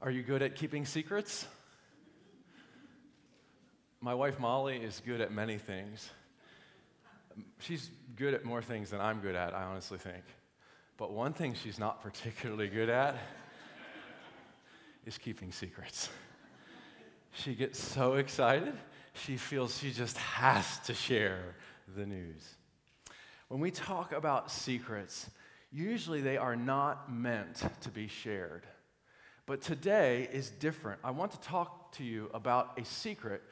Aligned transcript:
Are 0.00 0.12
you 0.12 0.22
good 0.22 0.42
at 0.42 0.54
keeping 0.54 0.86
secrets? 0.86 1.44
My 4.00 4.14
wife 4.14 4.38
Molly 4.38 4.76
is 4.76 5.02
good 5.04 5.20
at 5.20 5.32
many 5.32 5.58
things. 5.58 6.08
She's 7.58 7.90
good 8.14 8.32
at 8.32 8.44
more 8.44 8.62
things 8.62 8.90
than 8.90 9.00
I'm 9.00 9.18
good 9.18 9.34
at, 9.34 9.54
I 9.54 9.64
honestly 9.64 9.98
think. 9.98 10.22
But 10.98 11.10
one 11.10 11.32
thing 11.32 11.54
she's 11.54 11.80
not 11.80 12.00
particularly 12.00 12.68
good 12.68 12.88
at 12.88 13.16
is 15.04 15.18
keeping 15.18 15.50
secrets. 15.50 16.08
She 17.32 17.56
gets 17.56 17.82
so 17.82 18.14
excited, 18.14 18.74
she 19.14 19.36
feels 19.36 19.76
she 19.78 19.90
just 19.90 20.16
has 20.16 20.78
to 20.80 20.94
share 20.94 21.56
the 21.96 22.06
news. 22.06 22.54
When 23.48 23.58
we 23.58 23.72
talk 23.72 24.12
about 24.12 24.52
secrets, 24.52 25.28
usually 25.72 26.20
they 26.20 26.36
are 26.36 26.54
not 26.54 27.12
meant 27.12 27.62
to 27.80 27.88
be 27.88 28.06
shared. 28.06 28.62
But 29.48 29.62
today 29.62 30.28
is 30.30 30.50
different. 30.50 31.00
I 31.02 31.10
want 31.10 31.32
to 31.32 31.40
talk 31.40 31.92
to 31.92 32.04
you 32.04 32.30
about 32.34 32.78
a 32.78 32.84
secret 32.84 33.42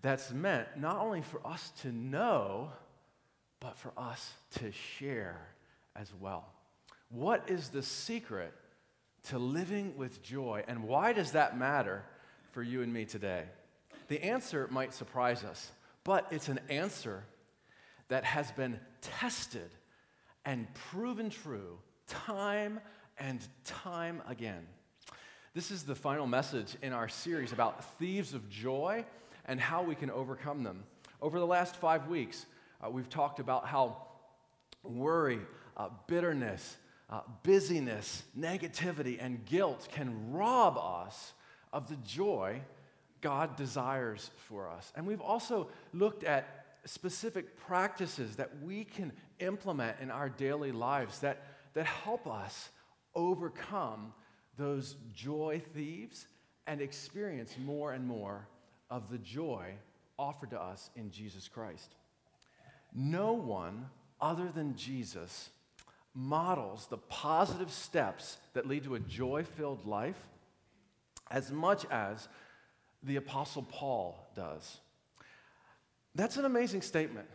that's 0.00 0.32
meant 0.32 0.66
not 0.78 0.96
only 0.96 1.20
for 1.20 1.46
us 1.46 1.72
to 1.82 1.92
know, 1.92 2.70
but 3.60 3.76
for 3.76 3.92
us 3.94 4.32
to 4.60 4.72
share 4.72 5.46
as 5.94 6.10
well. 6.18 6.46
What 7.10 7.50
is 7.50 7.68
the 7.68 7.82
secret 7.82 8.54
to 9.24 9.38
living 9.38 9.94
with 9.98 10.22
joy, 10.22 10.64
and 10.68 10.84
why 10.84 11.12
does 11.12 11.32
that 11.32 11.58
matter 11.58 12.02
for 12.52 12.62
you 12.62 12.80
and 12.80 12.90
me 12.90 13.04
today? 13.04 13.44
The 14.08 14.24
answer 14.24 14.68
might 14.70 14.94
surprise 14.94 15.44
us, 15.44 15.70
but 16.02 16.28
it's 16.30 16.48
an 16.48 16.60
answer 16.70 17.24
that 18.08 18.24
has 18.24 18.50
been 18.52 18.80
tested 19.02 19.68
and 20.46 20.66
proven 20.72 21.28
true 21.28 21.78
time 22.06 22.80
and 23.18 23.46
time 23.66 24.22
again. 24.26 24.66
This 25.54 25.70
is 25.70 25.82
the 25.82 25.94
final 25.94 26.26
message 26.26 26.78
in 26.80 26.94
our 26.94 27.10
series 27.10 27.52
about 27.52 27.84
thieves 27.98 28.32
of 28.32 28.48
joy 28.48 29.04
and 29.44 29.60
how 29.60 29.82
we 29.82 29.94
can 29.94 30.10
overcome 30.10 30.62
them. 30.62 30.84
Over 31.20 31.38
the 31.38 31.46
last 31.46 31.76
five 31.76 32.08
weeks, 32.08 32.46
uh, 32.82 32.88
we've 32.88 33.10
talked 33.10 33.38
about 33.38 33.66
how 33.66 33.98
worry, 34.82 35.40
uh, 35.76 35.90
bitterness, 36.06 36.78
uh, 37.10 37.20
busyness, 37.42 38.22
negativity, 38.38 39.18
and 39.20 39.44
guilt 39.44 39.88
can 39.92 40.32
rob 40.32 40.78
us 40.78 41.34
of 41.70 41.86
the 41.86 41.96
joy 41.96 42.62
God 43.20 43.54
desires 43.54 44.30
for 44.48 44.70
us. 44.70 44.90
And 44.96 45.06
we've 45.06 45.20
also 45.20 45.68
looked 45.92 46.24
at 46.24 46.64
specific 46.86 47.58
practices 47.58 48.36
that 48.36 48.62
we 48.62 48.84
can 48.84 49.12
implement 49.38 49.98
in 50.00 50.10
our 50.10 50.30
daily 50.30 50.72
lives 50.72 51.18
that, 51.18 51.42
that 51.74 51.84
help 51.84 52.26
us 52.26 52.70
overcome 53.14 54.14
those 54.62 54.96
joy 55.12 55.60
thieves 55.74 56.26
and 56.66 56.80
experience 56.80 57.56
more 57.64 57.92
and 57.92 58.06
more 58.06 58.46
of 58.90 59.10
the 59.10 59.18
joy 59.18 59.74
offered 60.18 60.50
to 60.50 60.60
us 60.60 60.90
in 60.94 61.10
Jesus 61.10 61.48
Christ. 61.48 61.96
No 62.94 63.32
one 63.32 63.86
other 64.20 64.50
than 64.54 64.76
Jesus 64.76 65.50
models 66.14 66.86
the 66.86 66.98
positive 66.98 67.72
steps 67.72 68.36
that 68.52 68.68
lead 68.68 68.84
to 68.84 68.94
a 68.94 69.00
joy 69.00 69.44
filled 69.56 69.84
life 69.84 70.28
as 71.30 71.50
much 71.50 71.84
as 71.90 72.28
the 73.02 73.16
Apostle 73.16 73.62
Paul 73.62 74.28
does. 74.36 74.78
That's 76.14 76.36
an 76.36 76.44
amazing 76.44 76.82
statement 76.82 77.26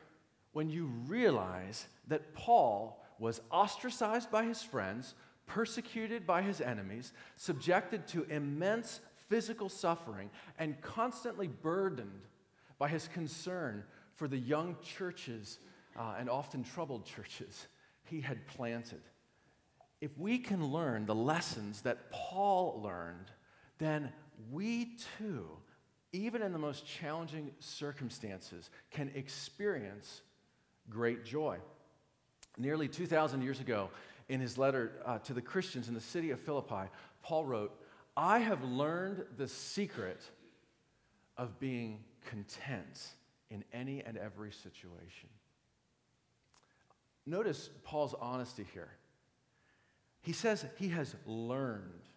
when 0.54 0.70
you 0.70 0.86
realize 1.08 1.88
that 2.08 2.34
Paul 2.34 3.04
was 3.20 3.42
ostracized 3.52 4.32
by 4.32 4.46
his 4.46 4.62
friends, 4.62 5.16
persecuted 5.48 6.28
by 6.28 6.42
his 6.42 6.62
enemies, 6.62 7.14
subjected 7.36 8.08
to 8.10 8.24
immense 8.26 9.00
physical 9.30 9.70
suffering, 9.70 10.30
and 10.60 10.80
constantly 10.82 11.48
burdened 11.48 12.22
by 12.78 12.88
his 12.88 13.08
concern 13.08 13.84
for 14.16 14.28
the 14.28 14.38
young 14.38 14.76
churches 14.84 15.60
uh, 15.98 16.16
and 16.20 16.30
often 16.30 16.64
troubled 16.64 17.06
churches 17.06 17.68
he 18.06 18.22
had 18.22 18.46
planted. 18.48 19.02
If 20.00 20.18
we 20.18 20.38
can 20.38 20.66
learn 20.66 21.06
the 21.06 21.16
lessons 21.16 21.82
that 21.82 22.12
Paul 22.12 22.82
learned, 22.84 23.32
then 23.80 24.12
we 24.52 24.96
too, 25.18 25.48
even 26.14 26.42
in 26.42 26.54
the 26.54 26.60
most 26.60 26.86
challenging 26.86 27.52
circumstances, 27.60 28.70
can 28.92 29.12
experience 29.16 30.22
great 30.90 31.26
joy. 31.26 31.58
Nearly 32.58 32.88
2,000 32.88 33.42
years 33.42 33.60
ago, 33.60 33.90
in 34.30 34.40
his 34.40 34.58
letter 34.58 34.92
uh, 35.06 35.20
to 35.20 35.34
the 35.34 35.42
Christians 35.42 35.88
in 35.88 35.94
the 35.94 36.02
city 36.02 36.32
of 36.32 36.40
Philippi, 36.40 36.90
Paul 37.24 37.46
wrote, 37.46 37.72
I 38.16 38.40
have 38.40 38.64
learned 38.64 39.24
the 39.38 39.48
secret 39.48 40.22
of 41.38 41.60
being 41.60 42.04
content 42.26 43.10
in 43.50 43.64
any 43.72 44.04
and 44.04 44.18
every 44.18 44.52
situation. 44.52 45.30
Notice 47.26 47.70
Paul's 47.84 48.16
honesty 48.20 48.66
here. 48.74 48.90
He 50.22 50.34
says 50.34 50.66
he 50.78 50.90
has 50.90 51.16
learned 51.26 52.10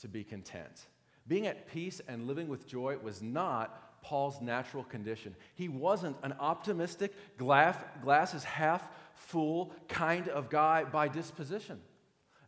to 0.00 0.08
be 0.08 0.24
content. 0.24 0.86
Being 1.26 1.46
at 1.46 1.68
peace 1.68 2.00
and 2.06 2.26
living 2.26 2.48
with 2.48 2.66
joy 2.66 2.96
was 3.02 3.22
not 3.22 4.02
Paul's 4.02 4.40
natural 4.40 4.84
condition. 4.84 5.34
He 5.54 5.68
wasn't 5.68 6.16
an 6.22 6.34
optimistic, 6.40 7.12
glass, 7.38 7.76
glass 8.02 8.34
is 8.34 8.44
half 8.44 8.88
full 9.28 9.72
kind 9.88 10.28
of 10.28 10.50
guy 10.50 10.84
by 10.84 11.08
disposition. 11.08 11.80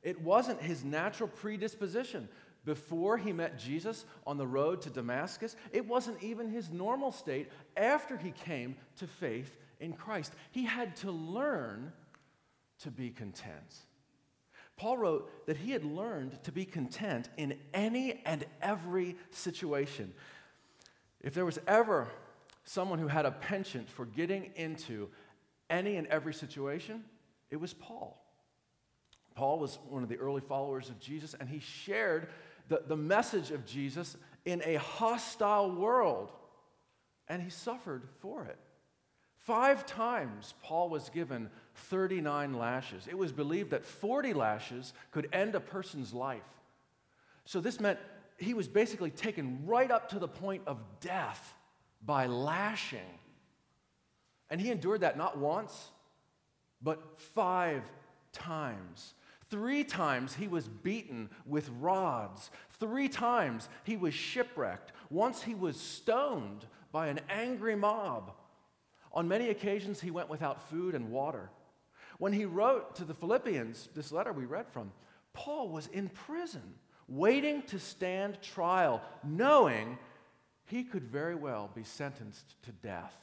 It 0.02 0.20
wasn't 0.20 0.60
his 0.60 0.84
natural 0.84 1.28
predisposition. 1.28 2.28
Before 2.64 3.18
he 3.18 3.32
met 3.32 3.58
Jesus 3.58 4.04
on 4.26 4.38
the 4.38 4.46
road 4.46 4.82
to 4.82 4.90
Damascus, 4.90 5.54
it 5.72 5.86
wasn't 5.86 6.22
even 6.22 6.48
his 6.48 6.70
normal 6.70 7.12
state 7.12 7.50
after 7.76 8.16
he 8.16 8.30
came 8.30 8.76
to 8.96 9.06
faith 9.06 9.56
in 9.80 9.92
Christ. 9.92 10.32
He 10.50 10.64
had 10.64 10.96
to 10.96 11.10
learn 11.10 11.92
to 12.80 12.90
be 12.90 13.10
content. 13.10 13.74
Paul 14.76 14.98
wrote 14.98 15.46
that 15.46 15.58
he 15.58 15.70
had 15.70 15.84
learned 15.84 16.42
to 16.44 16.52
be 16.52 16.64
content 16.64 17.28
in 17.36 17.58
any 17.72 18.22
and 18.24 18.44
every 18.60 19.16
situation. 19.30 20.12
If 21.20 21.34
there 21.34 21.44
was 21.44 21.58
ever 21.66 22.08
someone 22.64 22.98
who 22.98 23.08
had 23.08 23.26
a 23.26 23.30
penchant 23.30 23.88
for 23.88 24.06
getting 24.06 24.50
into 24.56 25.08
any 25.70 25.96
and 25.96 26.06
every 26.08 26.34
situation, 26.34 27.04
it 27.50 27.56
was 27.56 27.72
Paul. 27.74 28.20
Paul 29.34 29.58
was 29.58 29.78
one 29.88 30.02
of 30.02 30.08
the 30.08 30.18
early 30.18 30.40
followers 30.40 30.88
of 30.88 31.00
Jesus, 31.00 31.34
and 31.38 31.48
he 31.48 31.58
shared 31.58 32.28
the, 32.68 32.82
the 32.86 32.96
message 32.96 33.50
of 33.50 33.66
Jesus 33.66 34.16
in 34.44 34.62
a 34.64 34.76
hostile 34.76 35.70
world, 35.70 36.30
and 37.28 37.42
he 37.42 37.50
suffered 37.50 38.04
for 38.20 38.44
it. 38.44 38.58
Five 39.38 39.84
times 39.84 40.54
Paul 40.62 40.88
was 40.88 41.10
given 41.10 41.50
39 41.74 42.54
lashes. 42.54 43.06
It 43.06 43.18
was 43.18 43.32
believed 43.32 43.70
that 43.70 43.84
40 43.84 44.32
lashes 44.32 44.94
could 45.10 45.28
end 45.32 45.54
a 45.54 45.60
person's 45.60 46.14
life. 46.14 46.42
So 47.44 47.60
this 47.60 47.78
meant 47.78 47.98
he 48.38 48.54
was 48.54 48.68
basically 48.68 49.10
taken 49.10 49.66
right 49.66 49.90
up 49.90 50.08
to 50.10 50.18
the 50.18 50.28
point 50.28 50.62
of 50.66 50.78
death 51.00 51.54
by 52.04 52.26
lashing. 52.26 53.00
And 54.54 54.60
he 54.60 54.70
endured 54.70 55.00
that 55.00 55.18
not 55.18 55.36
once, 55.36 55.90
but 56.80 57.18
five 57.18 57.82
times. 58.30 59.14
Three 59.50 59.82
times 59.82 60.32
he 60.32 60.46
was 60.46 60.68
beaten 60.68 61.28
with 61.44 61.68
rods. 61.80 62.52
Three 62.78 63.08
times 63.08 63.68
he 63.82 63.96
was 63.96 64.14
shipwrecked. 64.14 64.92
Once 65.10 65.42
he 65.42 65.56
was 65.56 65.76
stoned 65.76 66.66
by 66.92 67.08
an 67.08 67.18
angry 67.28 67.74
mob. 67.74 68.30
On 69.10 69.26
many 69.26 69.48
occasions, 69.48 70.00
he 70.00 70.12
went 70.12 70.30
without 70.30 70.70
food 70.70 70.94
and 70.94 71.10
water. 71.10 71.50
When 72.18 72.32
he 72.32 72.44
wrote 72.44 72.94
to 72.94 73.04
the 73.04 73.12
Philippians, 73.12 73.88
this 73.96 74.12
letter 74.12 74.32
we 74.32 74.44
read 74.44 74.68
from, 74.68 74.92
Paul 75.32 75.70
was 75.70 75.88
in 75.88 76.08
prison, 76.10 76.74
waiting 77.08 77.62
to 77.62 77.80
stand 77.80 78.40
trial, 78.40 79.02
knowing 79.24 79.98
he 80.66 80.84
could 80.84 81.08
very 81.08 81.34
well 81.34 81.72
be 81.74 81.82
sentenced 81.82 82.54
to 82.62 82.70
death. 82.70 83.16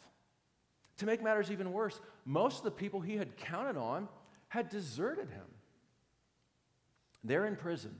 To 1.01 1.07
make 1.07 1.23
matters 1.23 1.49
even 1.49 1.73
worse, 1.73 1.99
most 2.25 2.59
of 2.59 2.63
the 2.63 2.69
people 2.69 3.01
he 3.01 3.17
had 3.17 3.35
counted 3.35 3.75
on 3.75 4.07
had 4.49 4.69
deserted 4.69 5.31
him. 5.31 5.47
There 7.23 7.47
in 7.47 7.55
prison, 7.55 7.95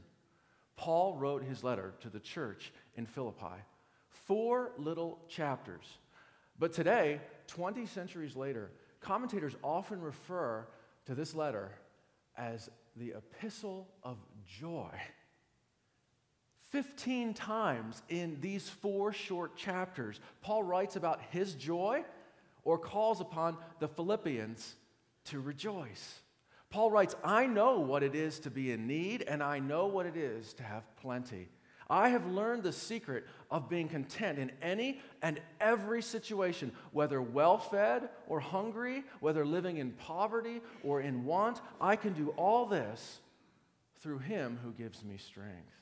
Paul 0.76 1.16
wrote 1.16 1.44
his 1.44 1.64
letter 1.64 1.96
to 2.02 2.12
the 2.12 2.20
church 2.20 2.72
in 2.94 3.08
Philippi. 3.08 3.56
Four 4.28 4.74
little 4.78 5.18
chapters. 5.28 5.98
But 6.60 6.74
today, 6.74 7.22
20 7.48 7.88
centuries 7.88 8.36
later, 8.36 8.70
commentators 9.00 9.56
often 9.64 10.00
refer 10.00 10.68
to 11.08 11.16
this 11.16 11.34
letter 11.34 11.72
as 12.38 12.70
the 12.96 13.16
epistle 13.18 13.88
of 14.04 14.20
joy. 14.46 14.92
15 16.70 17.34
times 17.34 18.04
in 18.10 18.38
these 18.42 18.70
four 18.70 19.12
short 19.12 19.56
chapters, 19.56 20.20
Paul 20.42 20.62
writes 20.62 20.98
about 20.98 21.20
his 21.32 21.56
joy 21.56 22.04
or 22.64 22.78
calls 22.78 23.22
upon 23.22 23.58
the 23.80 23.88
Philippians 23.88 24.76
to 25.26 25.40
rejoice. 25.40 26.22
Paul 26.70 26.90
writes, 26.90 27.16
I 27.24 27.48
know 27.48 27.80
what 27.80 28.02
it 28.02 28.16
is 28.16 28.40
to 28.40 28.50
be 28.50 28.72
in 28.72 28.88
need, 28.88 29.24
and 29.24 29.44
I 29.44 29.60
know 29.60 29.88
what 29.88 30.06
it 30.06 30.16
is 30.16 30.54
to 30.54 30.64
have 30.64 30.84
plenty. 30.96 31.50
I 31.90 32.08
have 32.10 32.26
learned 32.26 32.64
the 32.64 32.72
secret 32.72 33.26
of 33.50 33.68
being 33.68 33.90
content 33.90 34.40
in 34.40 34.54
any 34.62 35.02
and 35.22 35.42
every 35.60 36.02
situation, 36.02 36.72
whether 36.94 37.22
well 37.22 37.58
fed 37.58 38.08
or 38.28 38.40
hungry, 38.40 39.04
whether 39.20 39.46
living 39.46 39.76
in 39.76 39.92
poverty 39.92 40.62
or 40.84 41.02
in 41.02 41.26
want. 41.26 41.60
I 41.82 41.98
can 41.98 42.14
do 42.14 42.30
all 42.38 42.66
this 42.66 43.20
through 44.00 44.20
him 44.20 44.58
who 44.64 44.72
gives 44.72 45.04
me 45.04 45.18
strength. 45.18 45.76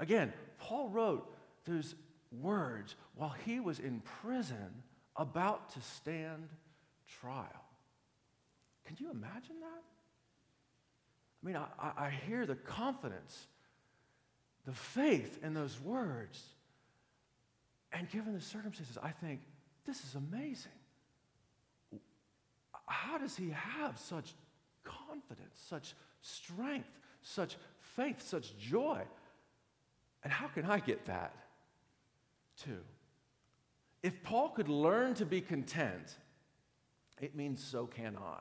Again, 0.00 0.32
Paul 0.58 0.88
wrote 0.88 1.30
those 1.66 1.94
words 2.40 2.96
while 3.16 3.34
he 3.44 3.60
was 3.60 3.78
in 3.78 4.00
prison 4.22 4.82
about 5.16 5.70
to 5.70 5.80
stand 5.80 6.48
trial. 7.20 7.64
Can 8.84 8.96
you 8.98 9.10
imagine 9.10 9.60
that? 9.60 9.82
I 11.42 11.46
mean, 11.46 11.56
I, 11.56 12.06
I 12.06 12.10
hear 12.10 12.46
the 12.46 12.54
confidence, 12.54 13.46
the 14.64 14.72
faith 14.72 15.38
in 15.42 15.54
those 15.54 15.80
words. 15.80 16.42
And 17.92 18.10
given 18.10 18.34
the 18.34 18.40
circumstances, 18.40 18.98
I 19.02 19.10
think, 19.10 19.40
this 19.86 20.02
is 20.04 20.14
amazing. 20.14 20.72
How 22.86 23.18
does 23.18 23.36
he 23.36 23.50
have 23.50 23.98
such 23.98 24.34
confidence, 24.84 25.60
such 25.68 25.94
strength, 26.20 26.88
such 27.22 27.56
faith, 27.96 28.22
such 28.22 28.56
joy? 28.58 29.02
And 30.24 30.32
how 30.32 30.48
can 30.48 30.64
I 30.64 30.80
get 30.80 31.04
that 31.06 31.34
too? 32.64 32.78
If 34.06 34.22
Paul 34.22 34.50
could 34.50 34.68
learn 34.68 35.14
to 35.14 35.26
be 35.26 35.40
content, 35.40 36.16
it 37.20 37.34
means 37.34 37.60
so 37.60 37.86
can 37.86 38.16
I. 38.16 38.38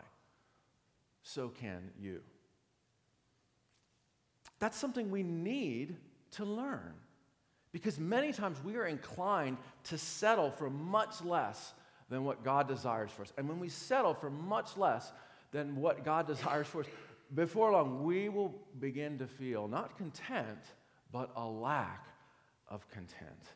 So 1.23 1.49
can 1.49 1.89
you. 1.99 2.21
That's 4.59 4.77
something 4.77 5.09
we 5.09 5.23
need 5.23 5.95
to 6.33 6.45
learn 6.45 6.93
because 7.71 7.99
many 7.99 8.31
times 8.31 8.63
we 8.63 8.75
are 8.75 8.85
inclined 8.85 9.57
to 9.85 9.97
settle 9.97 10.51
for 10.51 10.69
much 10.69 11.23
less 11.23 11.73
than 12.09 12.23
what 12.23 12.43
God 12.43 12.67
desires 12.67 13.09
for 13.09 13.23
us. 13.23 13.33
And 13.35 13.49
when 13.49 13.59
we 13.59 13.69
settle 13.69 14.13
for 14.13 14.29
much 14.29 14.77
less 14.77 15.11
than 15.51 15.77
what 15.77 16.05
God 16.05 16.27
desires 16.27 16.67
for 16.67 16.81
us, 16.81 16.87
before 17.33 17.71
long 17.71 18.03
we 18.03 18.29
will 18.29 18.53
begin 18.79 19.17
to 19.17 19.25
feel 19.25 19.67
not 19.67 19.97
content, 19.97 20.59
but 21.11 21.31
a 21.35 21.43
lack 21.43 22.05
of 22.67 22.87
content. 22.91 23.55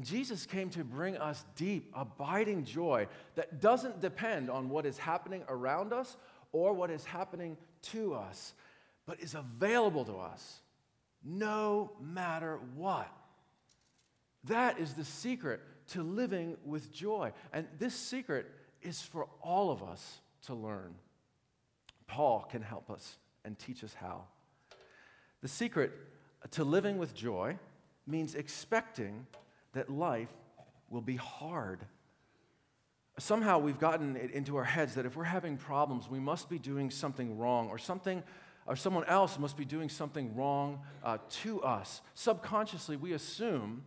Jesus 0.00 0.46
came 0.46 0.70
to 0.70 0.84
bring 0.84 1.16
us 1.16 1.44
deep, 1.56 1.90
abiding 1.94 2.64
joy 2.64 3.08
that 3.34 3.60
doesn't 3.60 4.00
depend 4.00 4.50
on 4.50 4.68
what 4.68 4.86
is 4.86 4.96
happening 4.96 5.42
around 5.48 5.92
us 5.92 6.16
or 6.52 6.72
what 6.72 6.90
is 6.90 7.04
happening 7.04 7.56
to 7.82 8.14
us, 8.14 8.54
but 9.06 9.20
is 9.20 9.34
available 9.34 10.04
to 10.04 10.16
us 10.18 10.60
no 11.24 11.90
matter 12.00 12.58
what. 12.76 13.10
That 14.44 14.78
is 14.78 14.94
the 14.94 15.04
secret 15.04 15.60
to 15.88 16.02
living 16.02 16.56
with 16.64 16.92
joy. 16.92 17.32
And 17.52 17.66
this 17.78 17.94
secret 17.94 18.46
is 18.80 19.02
for 19.02 19.28
all 19.42 19.70
of 19.70 19.82
us 19.82 20.20
to 20.46 20.54
learn. 20.54 20.94
Paul 22.06 22.46
can 22.50 22.62
help 22.62 22.90
us 22.90 23.18
and 23.44 23.58
teach 23.58 23.84
us 23.84 23.94
how. 23.94 24.24
The 25.42 25.48
secret 25.48 25.92
to 26.52 26.64
living 26.64 26.98
with 26.98 27.14
joy 27.14 27.58
means 28.06 28.34
expecting 28.34 29.26
that 29.72 29.90
life 29.90 30.32
will 30.88 31.00
be 31.00 31.16
hard. 31.16 31.80
Somehow 33.18 33.58
we've 33.58 33.78
gotten 33.78 34.16
it 34.16 34.30
into 34.30 34.56
our 34.56 34.64
heads 34.64 34.94
that 34.94 35.06
if 35.06 35.16
we're 35.16 35.24
having 35.24 35.56
problems, 35.56 36.08
we 36.08 36.18
must 36.18 36.48
be 36.48 36.58
doing 36.58 36.90
something 36.90 37.38
wrong, 37.38 37.68
or 37.68 37.78
something, 37.78 38.22
or 38.66 38.76
someone 38.76 39.04
else 39.04 39.38
must 39.38 39.56
be 39.56 39.64
doing 39.64 39.88
something 39.88 40.34
wrong 40.34 40.80
uh, 41.04 41.18
to 41.28 41.62
us. 41.62 42.00
Subconsciously, 42.14 42.96
we 42.96 43.12
assume 43.12 43.82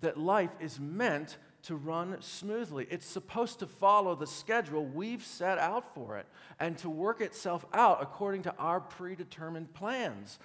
that 0.00 0.18
life 0.18 0.50
is 0.60 0.80
meant 0.80 1.38
to 1.62 1.76
run 1.76 2.16
smoothly. 2.20 2.86
It's 2.90 3.06
supposed 3.06 3.58
to 3.60 3.66
follow 3.66 4.14
the 4.14 4.26
schedule 4.26 4.84
we've 4.84 5.24
set 5.24 5.58
out 5.58 5.94
for 5.94 6.18
it 6.18 6.26
and 6.60 6.76
to 6.78 6.90
work 6.90 7.20
itself 7.20 7.64
out 7.72 8.02
according 8.02 8.42
to 8.42 8.54
our 8.56 8.80
predetermined 8.80 9.72
plans. 9.72 10.38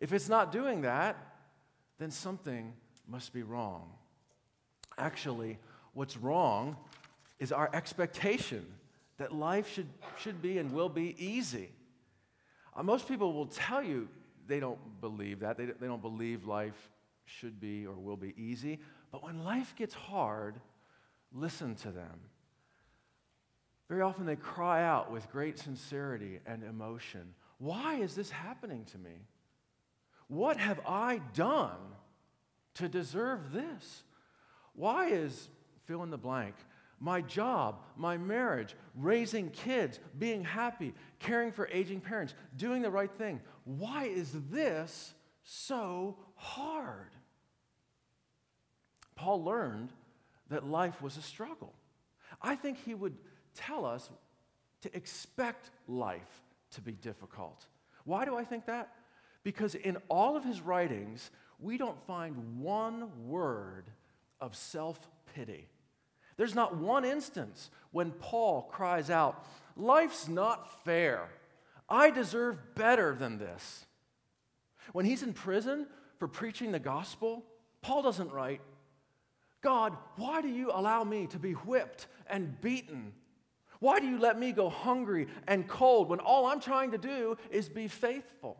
If 0.00 0.12
it's 0.12 0.28
not 0.28 0.52
doing 0.52 0.82
that, 0.82 1.16
then 1.98 2.10
something 2.10 2.74
must 3.08 3.32
be 3.32 3.42
wrong. 3.42 3.90
Actually, 4.98 5.58
what's 5.94 6.16
wrong 6.16 6.76
is 7.38 7.52
our 7.52 7.70
expectation 7.72 8.64
that 9.18 9.32
life 9.32 9.72
should, 9.72 9.88
should 10.18 10.40
be 10.42 10.58
and 10.58 10.72
will 10.72 10.88
be 10.88 11.14
easy. 11.18 11.70
Uh, 12.74 12.82
most 12.82 13.08
people 13.08 13.32
will 13.32 13.46
tell 13.46 13.82
you 13.82 14.08
they 14.46 14.60
don't 14.60 14.78
believe 15.00 15.40
that. 15.40 15.56
They, 15.56 15.66
they 15.66 15.86
don't 15.86 16.02
believe 16.02 16.46
life 16.46 16.90
should 17.24 17.60
be 17.60 17.86
or 17.86 17.94
will 17.94 18.16
be 18.16 18.34
easy. 18.36 18.78
But 19.10 19.22
when 19.22 19.44
life 19.44 19.74
gets 19.76 19.94
hard, 19.94 20.60
listen 21.32 21.74
to 21.76 21.90
them. 21.90 22.20
Very 23.88 24.02
often 24.02 24.26
they 24.26 24.36
cry 24.36 24.84
out 24.84 25.10
with 25.10 25.30
great 25.30 25.58
sincerity 25.58 26.40
and 26.46 26.64
emotion 26.64 27.34
Why 27.58 27.94
is 27.94 28.14
this 28.14 28.30
happening 28.30 28.84
to 28.92 28.98
me? 28.98 29.26
What 30.28 30.56
have 30.56 30.80
I 30.86 31.20
done 31.34 31.78
to 32.74 32.88
deserve 32.88 33.52
this? 33.52 34.02
Why 34.76 35.08
is 35.08 35.48
fill 35.86 36.02
in 36.02 36.10
the 36.10 36.18
blank? 36.18 36.54
My 36.98 37.20
job, 37.20 37.80
my 37.96 38.16
marriage, 38.16 38.74
raising 38.94 39.50
kids, 39.50 39.98
being 40.18 40.44
happy, 40.44 40.94
caring 41.18 41.52
for 41.52 41.68
aging 41.70 42.00
parents, 42.00 42.34
doing 42.56 42.80
the 42.80 42.90
right 42.90 43.10
thing. 43.10 43.40
Why 43.64 44.04
is 44.04 44.32
this 44.50 45.12
so 45.42 46.16
hard? 46.36 47.10
Paul 49.14 49.44
learned 49.44 49.92
that 50.48 50.66
life 50.66 51.02
was 51.02 51.16
a 51.16 51.22
struggle. 51.22 51.74
I 52.40 52.54
think 52.54 52.78
he 52.84 52.94
would 52.94 53.16
tell 53.54 53.84
us 53.84 54.08
to 54.82 54.96
expect 54.96 55.70
life 55.88 56.42
to 56.72 56.80
be 56.80 56.92
difficult. 56.92 57.66
Why 58.04 58.24
do 58.24 58.36
I 58.36 58.44
think 58.44 58.66
that? 58.66 58.92
Because 59.42 59.74
in 59.74 59.96
all 60.08 60.36
of 60.36 60.44
his 60.44 60.60
writings, 60.60 61.30
we 61.58 61.78
don't 61.78 62.00
find 62.06 62.60
one 62.60 63.10
word 63.26 63.90
of 64.40 64.54
self 64.54 64.98
pity. 65.34 65.68
There's 66.36 66.54
not 66.54 66.76
one 66.76 67.04
instance 67.04 67.70
when 67.92 68.10
Paul 68.10 68.62
cries 68.62 69.10
out, 69.10 69.46
Life's 69.76 70.28
not 70.28 70.84
fair. 70.84 71.28
I 71.88 72.10
deserve 72.10 72.74
better 72.74 73.14
than 73.14 73.38
this. 73.38 73.86
When 74.92 75.04
he's 75.04 75.22
in 75.22 75.32
prison 75.32 75.86
for 76.18 76.28
preaching 76.28 76.72
the 76.72 76.78
gospel, 76.78 77.44
Paul 77.82 78.02
doesn't 78.02 78.32
write, 78.32 78.60
God, 79.62 79.96
why 80.16 80.42
do 80.42 80.48
you 80.48 80.70
allow 80.72 81.04
me 81.04 81.26
to 81.28 81.38
be 81.38 81.52
whipped 81.52 82.06
and 82.28 82.60
beaten? 82.60 83.12
Why 83.80 84.00
do 84.00 84.06
you 84.06 84.18
let 84.18 84.38
me 84.38 84.52
go 84.52 84.68
hungry 84.68 85.28
and 85.46 85.68
cold 85.68 86.08
when 86.08 86.20
all 86.20 86.46
I'm 86.46 86.60
trying 86.60 86.92
to 86.92 86.98
do 86.98 87.36
is 87.50 87.68
be 87.68 87.88
faithful? 87.88 88.58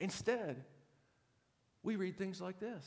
Instead, 0.00 0.62
we 1.82 1.96
read 1.96 2.18
things 2.18 2.40
like 2.40 2.58
this 2.60 2.84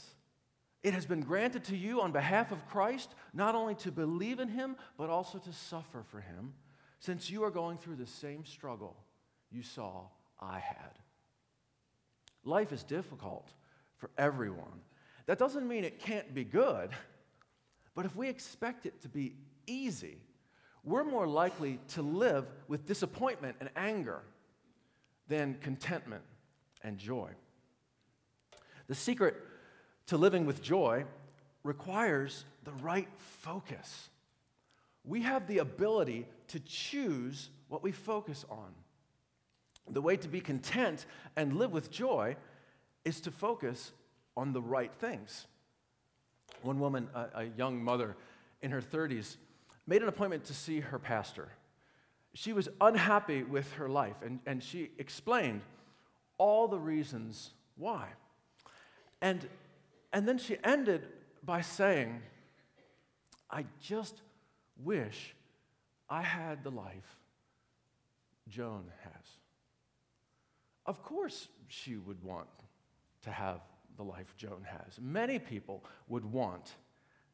It 0.81 0.93
has 0.93 1.05
been 1.05 1.21
granted 1.21 1.65
to 1.65 1.75
you 1.75 2.01
on 2.01 2.11
behalf 2.11 2.51
of 2.51 2.67
Christ 2.67 3.13
not 3.33 3.53
only 3.53 3.75
to 3.75 3.91
believe 3.91 4.39
in 4.39 4.47
him, 4.47 4.77
but 4.97 5.09
also 5.09 5.37
to 5.39 5.51
suffer 5.51 6.03
for 6.03 6.21
him, 6.21 6.53
since 6.99 7.29
you 7.29 7.43
are 7.43 7.51
going 7.51 7.77
through 7.77 7.97
the 7.97 8.07
same 8.07 8.45
struggle 8.45 8.95
you 9.51 9.61
saw 9.61 10.03
I 10.39 10.59
had. 10.59 10.97
Life 12.45 12.71
is 12.71 12.83
difficult 12.83 13.51
for 13.97 14.09
everyone. 14.17 14.81
That 15.25 15.37
doesn't 15.37 15.67
mean 15.67 15.83
it 15.83 15.99
can't 15.99 16.33
be 16.33 16.45
good, 16.45 16.91
but 17.93 18.05
if 18.05 18.15
we 18.15 18.29
expect 18.29 18.85
it 18.85 19.01
to 19.01 19.09
be 19.09 19.35
easy, 19.67 20.17
we're 20.85 21.03
more 21.03 21.27
likely 21.27 21.79
to 21.89 22.01
live 22.01 22.45
with 22.69 22.85
disappointment 22.85 23.57
and 23.59 23.69
anger 23.75 24.21
than 25.27 25.57
contentment 25.61 26.23
and 26.81 26.97
joy. 26.97 27.29
The 28.87 28.95
secret 28.95 29.35
to 30.09 30.17
living 30.17 30.47
with 30.47 30.63
joy 30.63 31.05
requires 31.63 32.43
the 32.63 32.71
right 32.71 33.07
focus. 33.17 34.09
We 35.05 35.21
have 35.21 35.45
the 35.45 35.59
ability 35.59 36.25
to 36.47 36.59
choose 36.59 37.49
what 37.67 37.83
we 37.83 37.91
focus 37.91 38.43
on. 38.49 38.73
The 39.87 40.01
way 40.01 40.17
to 40.17 40.27
be 40.27 40.41
content 40.41 41.05
and 41.35 41.57
live 41.57 41.71
with 41.71 41.91
joy 41.91 42.37
is 43.05 43.21
to 43.21 43.31
focus 43.31 43.91
on 44.35 44.51
the 44.51 44.61
right 44.61 44.91
things. 44.99 45.45
One 46.63 46.79
woman, 46.79 47.07
a, 47.13 47.27
a 47.35 47.43
young 47.55 47.83
mother 47.83 48.15
in 48.63 48.71
her 48.71 48.81
30s, 48.81 49.37
made 49.85 50.01
an 50.01 50.07
appointment 50.07 50.45
to 50.45 50.55
see 50.55 50.79
her 50.79 50.97
pastor. 50.97 51.49
She 52.33 52.51
was 52.51 52.67
unhappy 52.81 53.43
with 53.43 53.71
her 53.73 53.87
life, 53.87 54.15
and, 54.25 54.39
and 54.47 54.63
she 54.63 54.89
explained 54.97 55.61
all 56.39 56.67
the 56.67 56.79
reasons 56.79 57.51
why. 57.77 58.07
And, 59.21 59.47
and 60.11 60.27
then 60.27 60.37
she 60.37 60.57
ended 60.63 61.07
by 61.43 61.61
saying, 61.61 62.21
I 63.49 63.65
just 63.81 64.21
wish 64.83 65.35
I 66.09 66.21
had 66.21 66.63
the 66.63 66.71
life 66.71 67.17
Joan 68.47 68.85
has. 69.03 69.23
Of 70.85 71.03
course, 71.03 71.47
she 71.67 71.97
would 71.97 72.23
want 72.23 72.47
to 73.23 73.31
have 73.31 73.61
the 73.97 74.03
life 74.03 74.33
Joan 74.37 74.65
has. 74.65 74.99
Many 74.99 75.39
people 75.39 75.83
would 76.07 76.25
want 76.25 76.73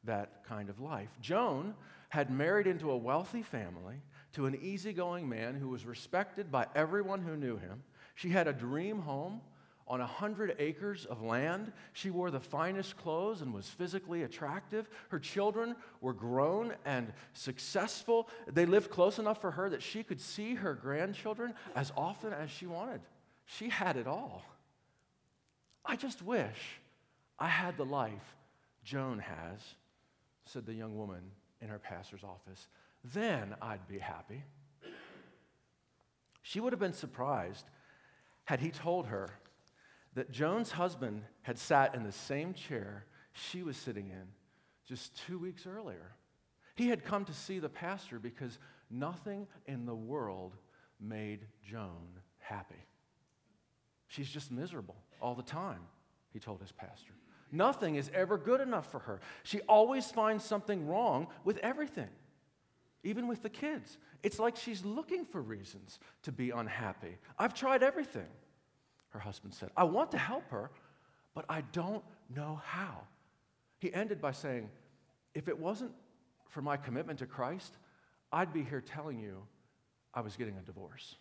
that 0.04 0.44
kind 0.48 0.70
of 0.70 0.80
life. 0.80 1.10
Joan 1.22 1.74
had 2.10 2.30
married 2.30 2.68
into 2.68 2.92
a 2.92 2.98
wealthy 2.98 3.42
family 3.42 4.02
to 4.34 4.46
an 4.46 4.58
easygoing 4.62 5.28
man 5.28 5.56
who 5.56 5.70
was 5.70 5.86
respected 5.86 6.52
by 6.52 6.68
everyone 6.76 7.22
who 7.22 7.36
knew 7.36 7.58
him. 7.58 7.84
She 8.16 8.30
had 8.30 8.48
a 8.48 8.54
dream 8.54 9.00
home 9.00 9.42
on 9.88 10.02
a 10.02 10.08
hundred 10.08 10.56
acres 10.58 11.06
of 11.06 11.22
land. 11.22 11.72
She 11.94 12.10
wore 12.10 12.32
the 12.32 12.40
finest 12.40 12.98
clothes 12.98 13.42
and 13.42 13.54
was 13.54 13.68
physically 13.68 14.24
attractive. 14.24 14.90
Her 15.10 15.20
children 15.20 15.76
were 16.02 16.14
grown 16.14 16.74
and 16.86 17.14
successful. 17.34 18.28
They 18.52 18.66
lived 18.66 18.90
close 18.90 19.20
enough 19.20 19.42
for 19.42 19.52
her 19.52 19.70
that 19.70 19.84
she 19.84 20.04
could 20.04 20.20
see 20.20 20.56
her 20.56 20.74
grandchildren 20.74 21.54
as 21.76 21.92
often 21.96 22.34
as 22.34 22.50
she 22.50 22.66
wanted. 22.66 23.02
She 23.46 23.70
had 23.70 23.96
it 23.96 24.08
all. 24.08 24.44
I 25.86 25.96
just 25.96 26.24
wish 26.24 26.80
I 27.38 27.48
had 27.48 27.78
the 27.78 27.86
life 27.86 28.36
Joan 28.84 29.20
has, 29.20 29.60
said 30.46 30.66
the 30.66 30.74
young 30.74 30.98
woman 30.98 31.22
in 31.62 31.70
her 31.70 31.80
pastor's 31.80 32.24
office. 32.24 32.68
Then 33.04 33.56
I'd 33.62 33.88
be 33.88 34.00
happy. 34.00 34.44
She 36.42 36.60
would 36.60 36.74
have 36.74 36.80
been 36.80 36.94
surprised 36.94 37.66
had 38.46 38.60
he 38.60 38.70
told 38.70 39.08
her 39.08 39.32
that 40.16 40.32
Joan's 40.32 40.72
husband 40.72 41.24
had 41.44 41.58
sat 41.58 41.94
in 41.94 42.04
the 42.04 42.12
same 42.12 42.54
chair 42.54 43.06
she 43.34 43.64
was 43.64 43.78
sitting 43.78 44.10
in 44.10 44.28
just 44.88 45.16
two 45.28 45.38
weeks 45.38 45.68
earlier. 45.68 46.16
He 46.76 46.90
had 46.90 47.04
come 47.04 47.26
to 47.26 47.34
see 47.34 47.60
the 47.60 47.70
pastor 47.70 48.18
because 48.18 48.58
nothing 48.90 49.48
in 49.66 49.86
the 49.86 49.96
world 49.96 50.56
made 51.00 51.42
Joan 51.64 52.20
happy. 52.40 52.84
She's 54.08 54.30
just 54.30 54.52
miserable 54.52 54.96
all 55.22 55.36
the 55.36 55.44
time, 55.44 55.82
he 56.32 56.40
told 56.40 56.62
his 56.62 56.72
pastor. 56.72 57.12
Nothing 57.52 57.96
is 57.96 58.10
ever 58.14 58.38
good 58.38 58.62
enough 58.62 58.92
for 58.92 59.00
her. 59.00 59.20
She 59.44 59.62
always 59.62 60.12
finds 60.12 60.44
something 60.44 60.88
wrong 60.88 61.28
with 61.44 61.58
everything, 61.60 62.10
even 63.04 63.28
with 63.28 63.42
the 63.42 63.50
kids. 63.50 63.98
It's 64.24 64.40
like 64.40 64.56
she's 64.56 64.84
looking 64.86 65.26
for 65.26 65.42
reasons 65.42 66.00
to 66.24 66.32
be 66.32 66.52
unhappy. 66.52 67.18
I've 67.38 67.54
tried 67.54 67.84
everything 67.84 68.28
her 69.16 69.20
husband 69.20 69.54
said. 69.54 69.70
I 69.76 69.86
want 69.86 70.12
to 70.12 70.18
help 70.18 70.50
her, 70.52 70.70
but 71.34 71.46
I 71.50 71.62
don't 71.72 72.04
know 72.36 72.62
how. 72.66 73.02
He 73.80 73.94
ended 73.94 74.22
by 74.22 74.34
saying, 74.34 74.70
If 75.34 75.48
it 75.48 75.58
wasn't 75.58 75.92
for 76.50 76.62
my 76.62 76.78
commitment 76.78 77.20
to 77.20 77.26
Christ, 77.26 77.74
I'd 78.32 78.54
be 78.54 78.64
here 78.64 78.82
telling 78.82 79.20
you 79.20 79.42
I 80.14 80.22
was 80.22 80.36
getting 80.36 80.58
a 80.58 80.62
divorce. 80.62 81.16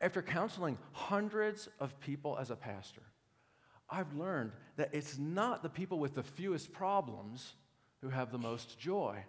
After 0.00 0.20
counseling 0.20 0.78
hundreds 0.92 1.68
of 1.78 1.98
people 2.00 2.36
as 2.38 2.50
a 2.50 2.56
pastor, 2.56 3.02
I've 3.88 4.12
learned 4.14 4.52
that 4.76 4.90
it's 4.92 5.18
not 5.18 5.62
the 5.62 5.68
people 5.68 5.98
with 5.98 6.14
the 6.14 6.22
fewest 6.22 6.72
problems 6.72 7.54
who 8.00 8.08
have 8.08 8.32
the 8.32 8.38
most 8.38 8.78
joy. 8.78 9.24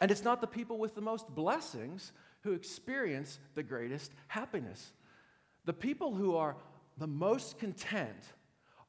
And 0.00 0.10
it's 0.10 0.24
not 0.24 0.40
the 0.40 0.46
people 0.46 0.78
with 0.78 0.94
the 0.94 1.00
most 1.00 1.34
blessings 1.34 2.12
who 2.42 2.52
experience 2.52 3.38
the 3.54 3.62
greatest 3.62 4.12
happiness. 4.28 4.92
The 5.64 5.72
people 5.72 6.14
who 6.14 6.36
are 6.36 6.56
the 6.98 7.06
most 7.06 7.58
content 7.58 8.32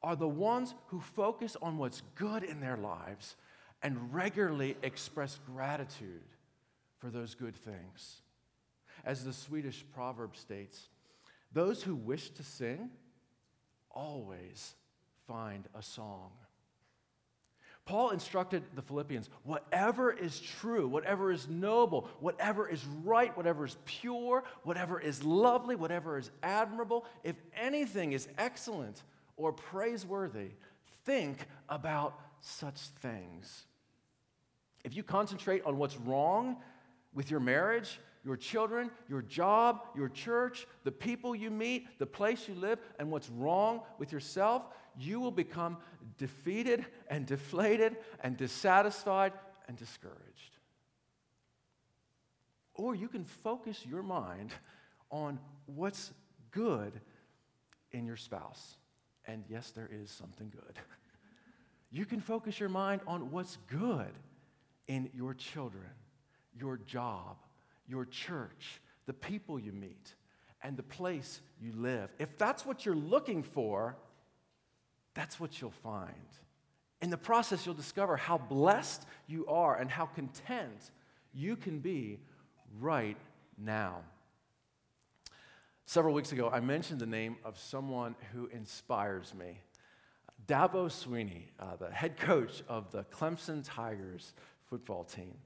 are 0.03 0.15
the 0.15 0.27
ones 0.27 0.73
who 0.87 0.99
focus 0.99 1.55
on 1.61 1.77
what's 1.77 2.01
good 2.15 2.43
in 2.43 2.59
their 2.59 2.77
lives 2.77 3.35
and 3.83 4.13
regularly 4.13 4.77
express 4.83 5.39
gratitude 5.45 6.23
for 6.97 7.09
those 7.09 7.35
good 7.35 7.55
things. 7.55 8.21
As 9.03 9.23
the 9.23 9.33
Swedish 9.33 9.83
proverb 9.93 10.35
states, 10.35 10.89
those 11.51 11.83
who 11.83 11.95
wish 11.95 12.29
to 12.31 12.43
sing 12.43 12.89
always 13.89 14.75
find 15.27 15.67
a 15.75 15.81
song. 15.81 16.31
Paul 17.85 18.11
instructed 18.11 18.63
the 18.75 18.81
Philippians 18.81 19.29
whatever 19.43 20.11
is 20.11 20.39
true, 20.39 20.87
whatever 20.87 21.31
is 21.31 21.49
noble, 21.49 22.07
whatever 22.19 22.67
is 22.67 22.85
right, 23.03 23.35
whatever 23.35 23.65
is 23.65 23.75
pure, 23.85 24.43
whatever 24.63 24.99
is 24.99 25.23
lovely, 25.23 25.75
whatever 25.75 26.17
is 26.17 26.29
admirable, 26.43 27.05
if 27.23 27.35
anything 27.55 28.13
is 28.13 28.27
excellent 28.37 29.01
or 29.35 29.51
praiseworthy, 29.51 30.51
think 31.05 31.37
about 31.69 32.19
such 32.41 32.77
things. 33.01 33.65
If 34.83 34.95
you 34.95 35.03
concentrate 35.03 35.63
on 35.65 35.77
what's 35.77 35.97
wrong 35.97 36.57
with 37.13 37.29
your 37.29 37.39
marriage, 37.39 37.99
your 38.23 38.37
children, 38.37 38.91
your 39.09 39.21
job, 39.21 39.81
your 39.95 40.09
church, 40.09 40.67
the 40.83 40.91
people 40.91 41.35
you 41.35 41.49
meet, 41.49 41.87
the 41.99 42.05
place 42.05 42.47
you 42.47 42.55
live, 42.55 42.79
and 42.99 43.09
what's 43.09 43.29
wrong 43.29 43.81
with 43.97 44.11
yourself, 44.11 44.63
you 44.99 45.19
will 45.19 45.31
become 45.31 45.77
defeated 46.21 46.85
and 47.07 47.25
deflated 47.25 47.97
and 48.19 48.37
dissatisfied 48.37 49.33
and 49.67 49.75
discouraged. 49.75 50.55
Or 52.75 52.93
you 52.93 53.07
can 53.07 53.25
focus 53.25 53.83
your 53.89 54.03
mind 54.03 54.51
on 55.09 55.39
what's 55.65 56.11
good 56.51 57.01
in 57.91 58.05
your 58.05 58.17
spouse. 58.17 58.77
And 59.25 59.43
yes, 59.49 59.71
there 59.71 59.89
is 59.91 60.11
something 60.11 60.51
good. 60.51 60.77
You 61.89 62.05
can 62.05 62.21
focus 62.21 62.59
your 62.59 62.69
mind 62.69 63.01
on 63.07 63.31
what's 63.31 63.57
good 63.67 64.13
in 64.87 65.09
your 65.15 65.33
children, 65.33 65.89
your 66.53 66.77
job, 66.77 67.37
your 67.87 68.05
church, 68.05 68.79
the 69.07 69.13
people 69.13 69.59
you 69.59 69.71
meet, 69.71 70.13
and 70.61 70.77
the 70.77 70.83
place 70.83 71.41
you 71.59 71.71
live. 71.75 72.13
If 72.19 72.37
that's 72.37 72.63
what 72.63 72.85
you're 72.85 72.95
looking 72.95 73.41
for, 73.41 73.97
that's 75.13 75.39
what 75.39 75.59
you'll 75.59 75.71
find. 75.71 76.11
In 77.01 77.09
the 77.09 77.17
process, 77.17 77.65
you'll 77.65 77.75
discover 77.75 78.15
how 78.15 78.37
blessed 78.37 79.05
you 79.27 79.45
are 79.47 79.75
and 79.77 79.89
how 79.89 80.05
content 80.05 80.91
you 81.33 81.55
can 81.55 81.79
be 81.79 82.19
right 82.79 83.17
now. 83.57 84.01
Several 85.85 86.13
weeks 86.13 86.31
ago, 86.31 86.49
I 86.49 86.59
mentioned 86.59 86.99
the 86.99 87.05
name 87.05 87.37
of 87.43 87.57
someone 87.59 88.15
who 88.33 88.47
inspires 88.47 89.33
me 89.33 89.59
Dabo 90.47 90.87
Swinney, 90.87 91.43
uh, 91.59 91.75
the 91.75 91.91
head 91.91 92.17
coach 92.17 92.63
of 92.67 92.91
the 92.91 93.03
Clemson 93.05 93.63
Tigers 93.63 94.33
football 94.69 95.03
team. 95.03 95.37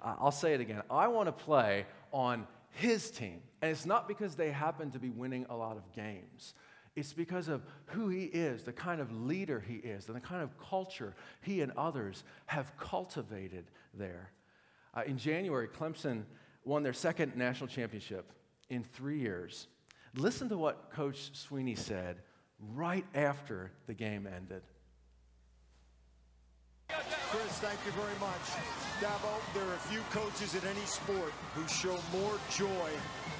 Uh, 0.00 0.14
I'll 0.20 0.30
say 0.30 0.54
it 0.54 0.60
again. 0.60 0.82
I 0.90 1.08
want 1.08 1.26
to 1.26 1.32
play 1.32 1.86
on 2.12 2.46
his 2.70 3.10
team. 3.10 3.40
And 3.62 3.70
it's 3.70 3.86
not 3.86 4.06
because 4.06 4.34
they 4.34 4.50
happen 4.50 4.90
to 4.90 4.98
be 4.98 5.10
winning 5.10 5.46
a 5.48 5.56
lot 5.56 5.76
of 5.76 5.90
games. 5.92 6.54
It's 6.96 7.12
because 7.12 7.48
of 7.48 7.62
who 7.86 8.08
he 8.08 8.24
is, 8.24 8.62
the 8.62 8.72
kind 8.72 9.00
of 9.00 9.10
leader 9.12 9.60
he 9.60 9.74
is, 9.74 10.06
and 10.06 10.16
the 10.16 10.20
kind 10.20 10.42
of 10.42 10.56
culture 10.58 11.14
he 11.42 11.60
and 11.60 11.72
others 11.76 12.22
have 12.46 12.76
cultivated 12.78 13.64
there. 13.92 14.30
Uh, 14.94 15.02
in 15.06 15.18
January, 15.18 15.66
Clemson 15.66 16.22
won 16.64 16.82
their 16.84 16.92
second 16.92 17.36
national 17.36 17.66
championship 17.66 18.32
in 18.70 18.84
three 18.84 19.18
years. 19.18 19.66
Listen 20.16 20.48
to 20.48 20.56
what 20.56 20.90
Coach 20.92 21.32
Swinney 21.32 21.76
said 21.76 22.18
right 22.74 23.04
after 23.14 23.72
the 23.86 23.94
game 23.94 24.28
ended. 24.28 24.62
Chris, 26.88 27.58
thank 27.58 27.80
you 27.84 27.90
very 27.92 28.14
much. 28.20 28.46
Dabo, 29.00 29.34
there 29.54 29.64
are 29.64 29.74
a 29.74 29.88
few 29.90 30.00
coaches 30.12 30.54
in 30.54 30.60
any 30.68 30.86
sport 30.86 31.32
who 31.54 31.66
show 31.66 31.98
more 32.12 32.38
joy 32.56 32.90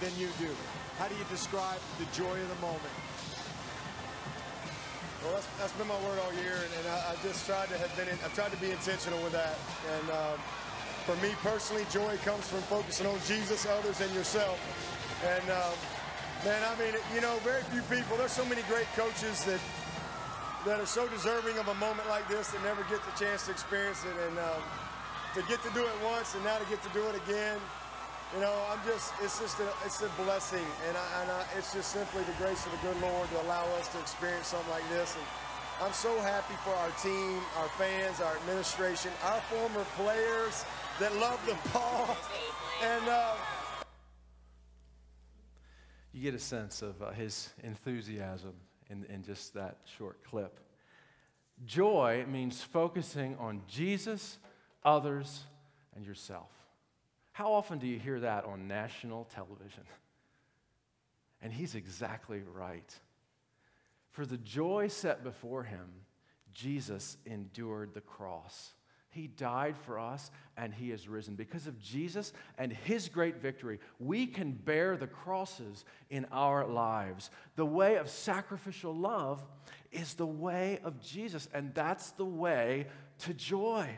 than 0.00 0.10
you 0.18 0.28
do. 0.40 0.50
How 0.98 1.06
do 1.06 1.14
you 1.14 1.24
describe 1.30 1.78
the 2.00 2.06
joy 2.06 2.34
of 2.40 2.48
the 2.48 2.60
moment? 2.60 2.94
Well, 5.24 5.32
that's, 5.32 5.48
that's 5.56 5.72
been 5.80 5.88
my 5.88 5.96
word 6.04 6.20
all 6.20 6.36
year, 6.36 6.52
and, 6.52 6.72
and 6.84 6.86
I, 6.92 7.16
I, 7.16 7.22
just 7.24 7.48
tried 7.48 7.72
to 7.72 7.78
have 7.80 7.88
been. 7.96 8.12
In, 8.12 8.16
I've 8.20 8.36
tried 8.36 8.52
to 8.52 8.60
be 8.60 8.68
intentional 8.68 9.16
with 9.24 9.32
that. 9.32 9.56
And 9.96 10.06
um, 10.12 10.36
for 11.08 11.16
me 11.24 11.32
personally, 11.40 11.88
joy 11.88 12.20
comes 12.28 12.44
from 12.44 12.60
focusing 12.68 13.08
on 13.08 13.16
Jesus, 13.24 13.64
others, 13.64 14.04
and 14.04 14.12
yourself. 14.12 14.60
And 15.24 15.48
um, 15.48 15.72
man, 16.44 16.60
I 16.68 16.76
mean, 16.76 16.92
you 17.16 17.24
know, 17.24 17.40
very 17.40 17.64
few 17.72 17.80
people. 17.88 18.20
There's 18.20 18.36
so 18.36 18.44
many 18.44 18.60
great 18.68 18.84
coaches 18.92 19.48
that 19.48 19.60
that 20.68 20.76
are 20.76 20.88
so 20.88 21.08
deserving 21.08 21.56
of 21.56 21.68
a 21.68 21.76
moment 21.80 22.04
like 22.12 22.28
this 22.28 22.52
that 22.52 22.60
never 22.60 22.84
get 22.92 23.00
the 23.08 23.16
chance 23.16 23.48
to 23.48 23.50
experience 23.50 24.04
it, 24.04 24.16
and 24.28 24.36
um, 24.36 24.60
to 25.32 25.40
get 25.48 25.64
to 25.64 25.72
do 25.72 25.88
it 25.88 25.96
once 26.04 26.36
and 26.36 26.44
now 26.44 26.60
to 26.60 26.68
get 26.68 26.84
to 26.84 26.92
do 26.92 27.00
it 27.08 27.16
again 27.24 27.56
you 28.32 28.40
know, 28.40 28.54
I'm 28.70 28.80
just, 28.86 29.12
it's 29.22 29.38
just 29.38 29.60
a, 29.60 29.68
it's 29.84 30.00
a 30.02 30.08
blessing. 30.22 30.64
And, 30.88 30.96
I, 30.96 31.22
and 31.22 31.30
I, 31.30 31.44
it's 31.58 31.74
just 31.74 31.92
simply 31.92 32.22
the 32.22 32.44
grace 32.44 32.64
of 32.66 32.72
the 32.72 32.78
good 32.88 33.00
Lord 33.00 33.28
to 33.30 33.42
allow 33.42 33.64
us 33.76 33.88
to 33.88 33.98
experience 34.00 34.48
something 34.48 34.70
like 34.70 34.88
this. 34.88 35.14
And 35.16 35.24
I'm 35.86 35.92
so 35.92 36.16
happy 36.20 36.54
for 36.64 36.70
our 36.70 36.90
team, 37.02 37.40
our 37.58 37.68
fans, 37.76 38.20
our 38.20 38.36
administration, 38.36 39.10
our 39.24 39.40
former 39.52 39.84
players 39.96 40.64
that 41.00 41.14
love 41.16 41.40
the 41.46 41.56
ball. 41.70 42.16
And, 42.82 43.08
uh, 43.08 43.34
you 46.12 46.22
get 46.22 46.34
a 46.34 46.38
sense 46.38 46.80
of 46.80 47.02
uh, 47.02 47.10
his 47.10 47.50
enthusiasm 47.64 48.54
in, 48.88 49.04
in 49.12 49.24
just 49.24 49.54
that 49.54 49.78
short 49.98 50.22
clip. 50.22 50.60
Joy 51.66 52.24
means 52.30 52.62
focusing 52.62 53.36
on 53.38 53.62
Jesus, 53.66 54.38
others, 54.84 55.42
and 55.96 56.04
yourself. 56.06 56.50
How 57.34 57.52
often 57.52 57.78
do 57.78 57.88
you 57.88 57.98
hear 57.98 58.20
that 58.20 58.44
on 58.44 58.68
national 58.68 59.24
television? 59.34 59.82
And 61.42 61.52
he's 61.52 61.74
exactly 61.74 62.40
right. 62.54 62.90
For 64.12 64.24
the 64.24 64.38
joy 64.38 64.88
set 64.88 65.22
before 65.22 65.62
him, 65.62 65.90
Jesus 66.54 67.18
endured 67.26 67.92
the 67.92 68.00
cross. 68.00 68.72
He 69.10 69.26
died 69.26 69.76
for 69.76 69.98
us 69.98 70.30
and 70.56 70.72
he 70.72 70.90
is 70.90 71.06
risen. 71.06 71.34
Because 71.34 71.66
of 71.66 71.78
Jesus 71.78 72.32
and 72.56 72.72
his 72.72 73.10
great 73.10 73.42
victory, 73.42 73.78
we 73.98 74.26
can 74.26 74.52
bear 74.52 74.96
the 74.96 75.06
crosses 75.06 75.84
in 76.08 76.26
our 76.32 76.66
lives. 76.66 77.28
The 77.56 77.66
way 77.66 77.96
of 77.96 78.08
sacrificial 78.08 78.96
love 78.96 79.44
is 79.92 80.14
the 80.14 80.26
way 80.26 80.80
of 80.82 80.98
Jesus, 81.00 81.46
and 81.52 81.74
that's 81.74 82.12
the 82.12 82.24
way 82.24 82.86
to 83.18 83.34
joy. 83.34 83.88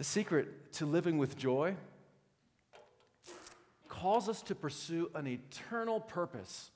The 0.00 0.04
secret 0.04 0.72
to 0.72 0.86
living 0.86 1.18
with 1.18 1.36
joy 1.36 1.76
calls 3.86 4.30
us 4.30 4.40
to 4.44 4.54
pursue 4.54 5.10
an 5.14 5.26
eternal 5.26 6.00
purpose 6.00 6.70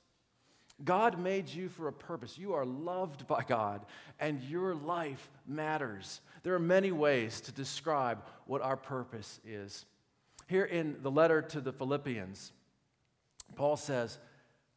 God 0.83 1.17
made 1.17 1.47
you 1.49 1.69
for 1.69 1.87
a 1.87 1.93
purpose. 1.93 2.37
You 2.37 2.53
are 2.53 2.65
loved 2.65 3.27
by 3.27 3.43
God, 3.43 3.85
and 4.19 4.43
your 4.43 4.75
life 4.75 5.29
matters. 5.47 6.19
There 6.43 6.53
are 6.53 6.59
many 6.59 6.91
ways 6.91 7.39
to 7.41 7.51
describe 7.51 8.21
what 8.45 8.61
our 8.61 8.75
purpose 8.75 9.39
is. 9.45 9.85
Here 10.47 10.65
in 10.65 10.97
the 11.01 11.09
letter 11.09 11.41
to 11.41 11.61
the 11.61 11.71
Philippians, 11.71 12.51
Paul 13.55 13.77
says, 13.77 14.19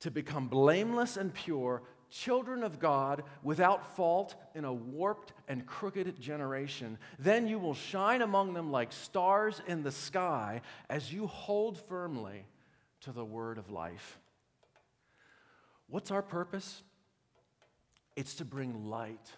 To 0.00 0.11
become 0.11 0.47
blameless 0.47 1.17
and 1.17 1.35
pure, 1.35 1.83
children 2.11 2.62
of 2.62 2.79
God 2.79 3.23
without 3.43 3.97
fault 3.97 4.35
in 4.55 4.65
a 4.65 4.73
warped 4.73 5.33
and 5.47 5.67
crooked 5.67 6.21
generation. 6.21 6.99
Then 7.19 7.47
you 7.47 7.59
will 7.59 7.75
shine 7.75 8.23
among 8.23 8.55
them 8.55 8.71
like 8.71 8.93
stars 8.93 9.61
in 9.67 9.83
the 9.83 9.93
sky 9.93 10.62
as 10.88 11.12
you 11.12 11.27
hold 11.27 11.79
firmly 11.79 12.47
to 13.03 13.12
the 13.12 13.25
word 13.25 13.59
of 13.59 13.71
life. 13.71 14.19
What's 15.88 16.11
our 16.11 16.23
purpose? 16.23 16.83
It's 18.17 18.35
to 18.37 18.45
bring 18.45 18.88
light 18.88 19.33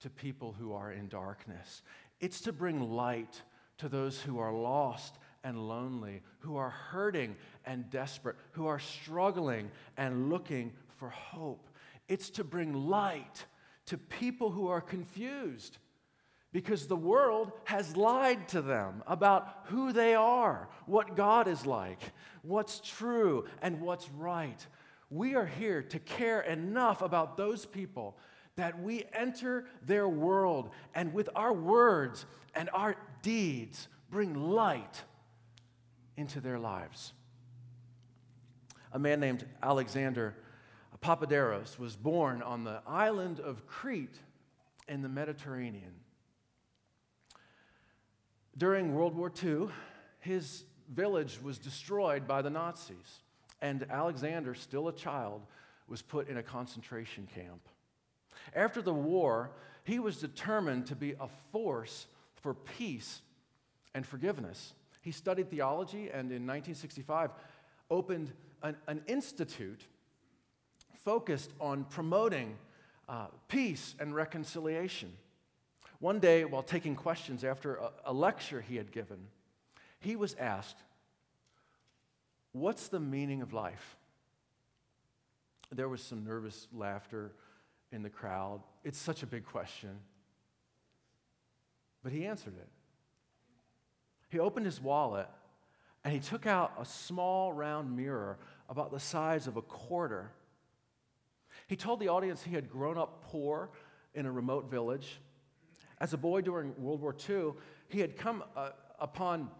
to 0.00 0.10
people 0.10 0.54
who 0.58 0.74
are 0.74 0.92
in 0.92 1.08
darkness. 1.08 1.82
It's 2.20 2.42
to 2.42 2.52
bring 2.52 2.92
light 2.92 3.42
to 3.78 3.88
those 3.88 4.20
who 4.20 4.38
are 4.38 4.52
lost 4.52 5.18
and 5.42 5.68
lonely, 5.68 6.22
who 6.40 6.56
are 6.56 6.70
hurting 6.70 7.36
and 7.66 7.88
desperate, 7.90 8.36
who 8.52 8.66
are 8.66 8.78
struggling 8.78 9.70
and 9.96 10.30
looking 10.30 10.72
for 10.96 11.10
hope. 11.10 11.68
It's 12.08 12.30
to 12.30 12.44
bring 12.44 12.72
light 12.88 13.46
to 13.86 13.98
people 13.98 14.50
who 14.50 14.68
are 14.68 14.80
confused 14.80 15.78
because 16.52 16.86
the 16.86 16.96
world 16.96 17.50
has 17.64 17.96
lied 17.96 18.48
to 18.48 18.62
them 18.62 19.02
about 19.06 19.64
who 19.64 19.92
they 19.92 20.14
are, 20.14 20.68
what 20.86 21.16
God 21.16 21.48
is 21.48 21.66
like, 21.66 22.00
what's 22.42 22.80
true, 22.80 23.44
and 23.60 23.80
what's 23.80 24.08
right. 24.10 24.64
We 25.10 25.34
are 25.34 25.46
here 25.46 25.82
to 25.82 25.98
care 25.98 26.40
enough 26.40 27.02
about 27.02 27.36
those 27.36 27.66
people 27.66 28.16
that 28.56 28.80
we 28.80 29.04
enter 29.12 29.66
their 29.82 30.08
world 30.08 30.70
and 30.94 31.12
with 31.12 31.28
our 31.34 31.52
words 31.52 32.24
and 32.54 32.70
our 32.72 32.94
deeds 33.22 33.88
bring 34.10 34.34
light 34.34 35.02
into 36.16 36.40
their 36.40 36.58
lives. 36.58 37.12
A 38.92 38.98
man 38.98 39.18
named 39.18 39.44
Alexander 39.60 40.36
Papaderos 41.04 41.78
was 41.78 41.96
born 41.96 42.40
on 42.40 42.64
the 42.64 42.80
island 42.86 43.38
of 43.38 43.66
Crete 43.66 44.18
in 44.88 45.02
the 45.02 45.08
Mediterranean. 45.10 45.92
During 48.56 48.94
World 48.94 49.14
War 49.14 49.30
II, 49.42 49.68
his 50.20 50.64
village 50.90 51.38
was 51.42 51.58
destroyed 51.58 52.26
by 52.26 52.40
the 52.40 52.48
Nazis 52.48 53.20
and 53.60 53.84
Alexander, 53.90 54.54
still 54.54 54.88
a 54.88 54.94
child, 54.94 55.42
was 55.88 56.00
put 56.00 56.26
in 56.26 56.38
a 56.38 56.42
concentration 56.42 57.28
camp. 57.34 57.68
After 58.56 58.80
the 58.80 58.94
war, 58.94 59.50
he 59.84 59.98
was 59.98 60.16
determined 60.16 60.86
to 60.86 60.96
be 60.96 61.12
a 61.20 61.28
force 61.52 62.06
for 62.36 62.54
peace 62.54 63.20
and 63.94 64.06
forgiveness. 64.06 64.72
He 65.02 65.10
studied 65.10 65.50
theology 65.50 66.08
and 66.08 66.32
in 66.32 66.46
1965 66.46 67.30
opened 67.90 68.32
an, 68.62 68.76
an 68.88 69.02
institute 69.06 69.82
focused 71.04 71.52
on 71.60 71.84
promoting 71.84 72.56
uh, 73.08 73.26
peace 73.48 73.94
and 74.00 74.14
reconciliation. 74.14 75.12
One 76.00 76.18
day, 76.18 76.44
while 76.44 76.62
taking 76.62 76.96
questions 76.96 77.44
after 77.44 77.76
a, 77.76 77.90
a 78.06 78.12
lecture 78.12 78.60
he 78.60 78.76
had 78.76 78.90
given, 78.92 79.18
he 80.00 80.16
was 80.16 80.34
asked, 80.34 80.76
What's 82.52 82.88
the 82.88 83.00
meaning 83.00 83.42
of 83.42 83.52
life? 83.52 83.96
There 85.72 85.88
was 85.88 86.00
some 86.00 86.24
nervous 86.24 86.68
laughter 86.72 87.32
in 87.90 88.02
the 88.02 88.10
crowd. 88.10 88.60
It's 88.84 88.98
such 88.98 89.22
a 89.24 89.26
big 89.26 89.44
question. 89.44 89.90
But 92.04 92.12
he 92.12 92.26
answered 92.26 92.54
it. 92.56 92.68
He 94.28 94.38
opened 94.38 94.66
his 94.66 94.80
wallet 94.80 95.28
and 96.04 96.12
he 96.12 96.20
took 96.20 96.46
out 96.46 96.74
a 96.78 96.84
small 96.84 97.52
round 97.52 97.96
mirror 97.96 98.36
about 98.68 98.92
the 98.92 99.00
size 99.00 99.46
of 99.46 99.56
a 99.56 99.62
quarter. 99.62 100.30
He 101.66 101.76
told 101.76 102.00
the 102.00 102.08
audience 102.08 102.42
he 102.42 102.54
had 102.54 102.70
grown 102.70 102.98
up 102.98 103.24
poor 103.24 103.70
in 104.14 104.26
a 104.26 104.32
remote 104.32 104.70
village. 104.70 105.20
As 105.98 106.12
a 106.12 106.18
boy 106.18 106.40
during 106.40 106.74
World 106.80 107.00
War 107.00 107.14
II, 107.28 107.52
he 107.88 108.00
had 108.00 108.16
come 108.16 108.44
uh, 108.56 108.70
upon 108.98 109.50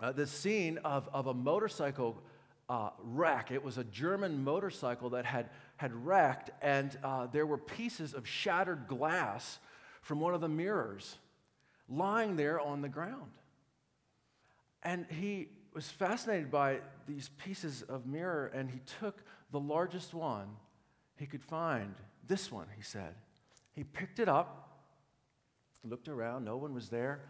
uh, 0.00 0.12
the 0.12 0.26
scene 0.26 0.78
of, 0.78 1.08
of 1.12 1.26
a 1.26 1.34
motorcycle 1.34 2.22
uh, 2.68 2.90
wreck. 3.02 3.50
It 3.50 3.64
was 3.64 3.78
a 3.78 3.84
German 3.84 4.44
motorcycle 4.44 5.10
that 5.10 5.24
had, 5.24 5.50
had 5.76 5.92
wrecked, 6.04 6.50
and 6.62 6.96
uh, 7.02 7.26
there 7.26 7.46
were 7.46 7.58
pieces 7.58 8.14
of 8.14 8.28
shattered 8.28 8.86
glass 8.86 9.58
from 10.02 10.20
one 10.20 10.34
of 10.34 10.40
the 10.40 10.48
mirrors 10.48 11.16
lying 11.88 12.36
there 12.36 12.60
on 12.60 12.82
the 12.82 12.88
ground. 12.88 13.32
And 14.82 15.06
he 15.10 15.48
was 15.74 15.88
fascinated 15.88 16.50
by 16.50 16.80
these 17.06 17.30
pieces 17.42 17.82
of 17.82 18.06
mirror, 18.06 18.46
and 18.54 18.70
he 18.70 18.80
took 19.00 19.22
the 19.50 19.60
largest 19.60 20.14
one 20.14 20.48
he 21.18 21.26
could 21.26 21.42
find. 21.42 21.94
This 22.26 22.50
one, 22.50 22.66
he 22.76 22.82
said. 22.82 23.14
He 23.74 23.84
picked 23.84 24.18
it 24.18 24.28
up, 24.28 24.80
looked 25.84 26.08
around, 26.08 26.44
no 26.44 26.56
one 26.56 26.74
was 26.74 26.88
there. 26.88 27.22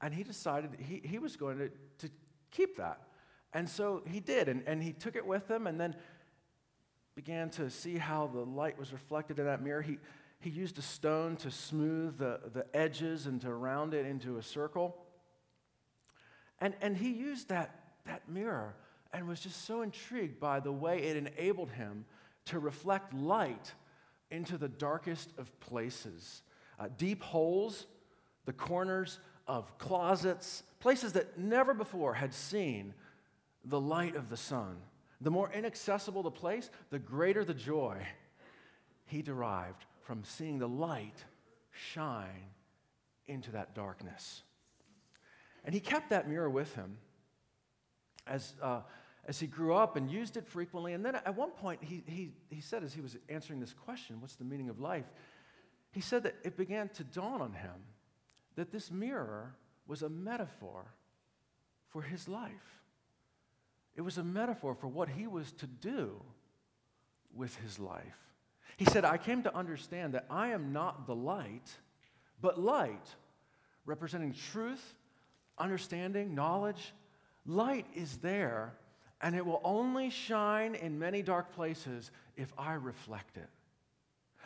And 0.00 0.12
he 0.12 0.22
decided 0.22 0.70
he, 0.78 1.00
he 1.04 1.18
was 1.18 1.36
going 1.36 1.58
to, 1.58 1.70
to 1.98 2.12
keep 2.50 2.76
that. 2.76 3.00
And 3.52 3.68
so 3.68 4.02
he 4.06 4.20
did, 4.20 4.48
and, 4.48 4.62
and 4.66 4.82
he 4.82 4.92
took 4.92 5.16
it 5.16 5.26
with 5.26 5.50
him 5.50 5.66
and 5.66 5.80
then 5.80 5.96
began 7.14 7.48
to 7.48 7.70
see 7.70 7.96
how 7.96 8.26
the 8.26 8.40
light 8.40 8.78
was 8.78 8.92
reflected 8.92 9.38
in 9.38 9.46
that 9.46 9.62
mirror. 9.62 9.80
He, 9.80 9.98
he 10.38 10.50
used 10.50 10.78
a 10.78 10.82
stone 10.82 11.36
to 11.36 11.50
smooth 11.50 12.18
the, 12.18 12.40
the 12.52 12.66
edges 12.76 13.26
and 13.26 13.40
to 13.40 13.52
round 13.52 13.94
it 13.94 14.04
into 14.04 14.36
a 14.36 14.42
circle. 14.42 14.94
And, 16.60 16.74
and 16.82 16.96
he 16.96 17.10
used 17.10 17.48
that, 17.48 17.94
that 18.04 18.28
mirror 18.28 18.74
and 19.12 19.26
was 19.26 19.40
just 19.40 19.64
so 19.64 19.80
intrigued 19.80 20.38
by 20.38 20.60
the 20.60 20.72
way 20.72 20.98
it 20.98 21.16
enabled 21.16 21.70
him 21.70 22.04
to 22.46 22.58
reflect 22.58 23.12
light 23.14 23.74
into 24.30 24.58
the 24.58 24.68
darkest 24.68 25.30
of 25.38 25.58
places. 25.60 26.42
Uh, 26.78 26.88
deep 26.96 27.22
holes, 27.22 27.86
the 28.44 28.52
corners 28.52 29.18
of 29.46 29.76
closets, 29.78 30.62
places 30.80 31.12
that 31.12 31.38
never 31.38 31.74
before 31.74 32.14
had 32.14 32.34
seen 32.34 32.94
the 33.64 33.80
light 33.80 34.16
of 34.16 34.28
the 34.28 34.36
sun. 34.36 34.76
The 35.20 35.30
more 35.30 35.50
inaccessible 35.52 36.22
the 36.22 36.30
place, 36.30 36.70
the 36.90 36.98
greater 36.98 37.44
the 37.44 37.54
joy 37.54 37.98
he 39.06 39.22
derived 39.22 39.84
from 40.02 40.24
seeing 40.24 40.58
the 40.58 40.68
light 40.68 41.24
shine 41.70 42.50
into 43.26 43.52
that 43.52 43.74
darkness. 43.74 44.42
And 45.64 45.74
he 45.74 45.80
kept 45.80 46.10
that 46.10 46.28
mirror 46.28 46.50
with 46.50 46.74
him 46.74 46.98
as, 48.26 48.54
uh, 48.62 48.80
as 49.26 49.38
he 49.40 49.46
grew 49.46 49.74
up 49.74 49.96
and 49.96 50.10
used 50.10 50.36
it 50.36 50.46
frequently. 50.46 50.92
And 50.92 51.04
then 51.04 51.16
at 51.16 51.36
one 51.36 51.50
point, 51.50 51.82
he, 51.82 52.02
he, 52.06 52.30
he 52.48 52.60
said, 52.60 52.82
as 52.82 52.94
he 52.94 53.00
was 53.00 53.16
answering 53.28 53.60
this 53.60 53.74
question, 53.74 54.20
What's 54.20 54.36
the 54.36 54.44
meaning 54.44 54.68
of 54.68 54.80
life? 54.80 55.04
He 55.90 56.00
said 56.00 56.22
that 56.22 56.36
it 56.44 56.56
began 56.56 56.88
to 56.90 57.04
dawn 57.04 57.40
on 57.40 57.52
him 57.52 57.74
that 58.54 58.70
this 58.70 58.90
mirror 58.90 59.54
was 59.86 60.02
a 60.02 60.08
metaphor 60.08 60.84
for 61.88 62.02
his 62.02 62.28
life. 62.28 62.82
It 63.94 64.02
was 64.02 64.18
a 64.18 64.24
metaphor 64.24 64.74
for 64.74 64.88
what 64.88 65.08
he 65.08 65.26
was 65.26 65.52
to 65.52 65.66
do 65.66 66.20
with 67.34 67.56
his 67.56 67.78
life. 67.78 68.02
He 68.76 68.84
said, 68.84 69.04
I 69.04 69.16
came 69.16 69.42
to 69.44 69.56
understand 69.56 70.14
that 70.14 70.26
I 70.28 70.48
am 70.48 70.72
not 70.72 71.06
the 71.06 71.14
light, 71.14 71.70
but 72.40 72.60
light, 72.60 73.14
representing 73.86 74.34
truth, 74.34 74.94
understanding, 75.56 76.34
knowledge. 76.34 76.92
Light 77.46 77.86
is 77.94 78.18
there, 78.18 78.74
and 79.20 79.34
it 79.34 79.44
will 79.44 79.60
only 79.64 80.10
shine 80.10 80.74
in 80.74 80.98
many 80.98 81.22
dark 81.22 81.54
places 81.54 82.10
if 82.36 82.52
I 82.58 82.74
reflect 82.74 83.36
it. 83.36 83.48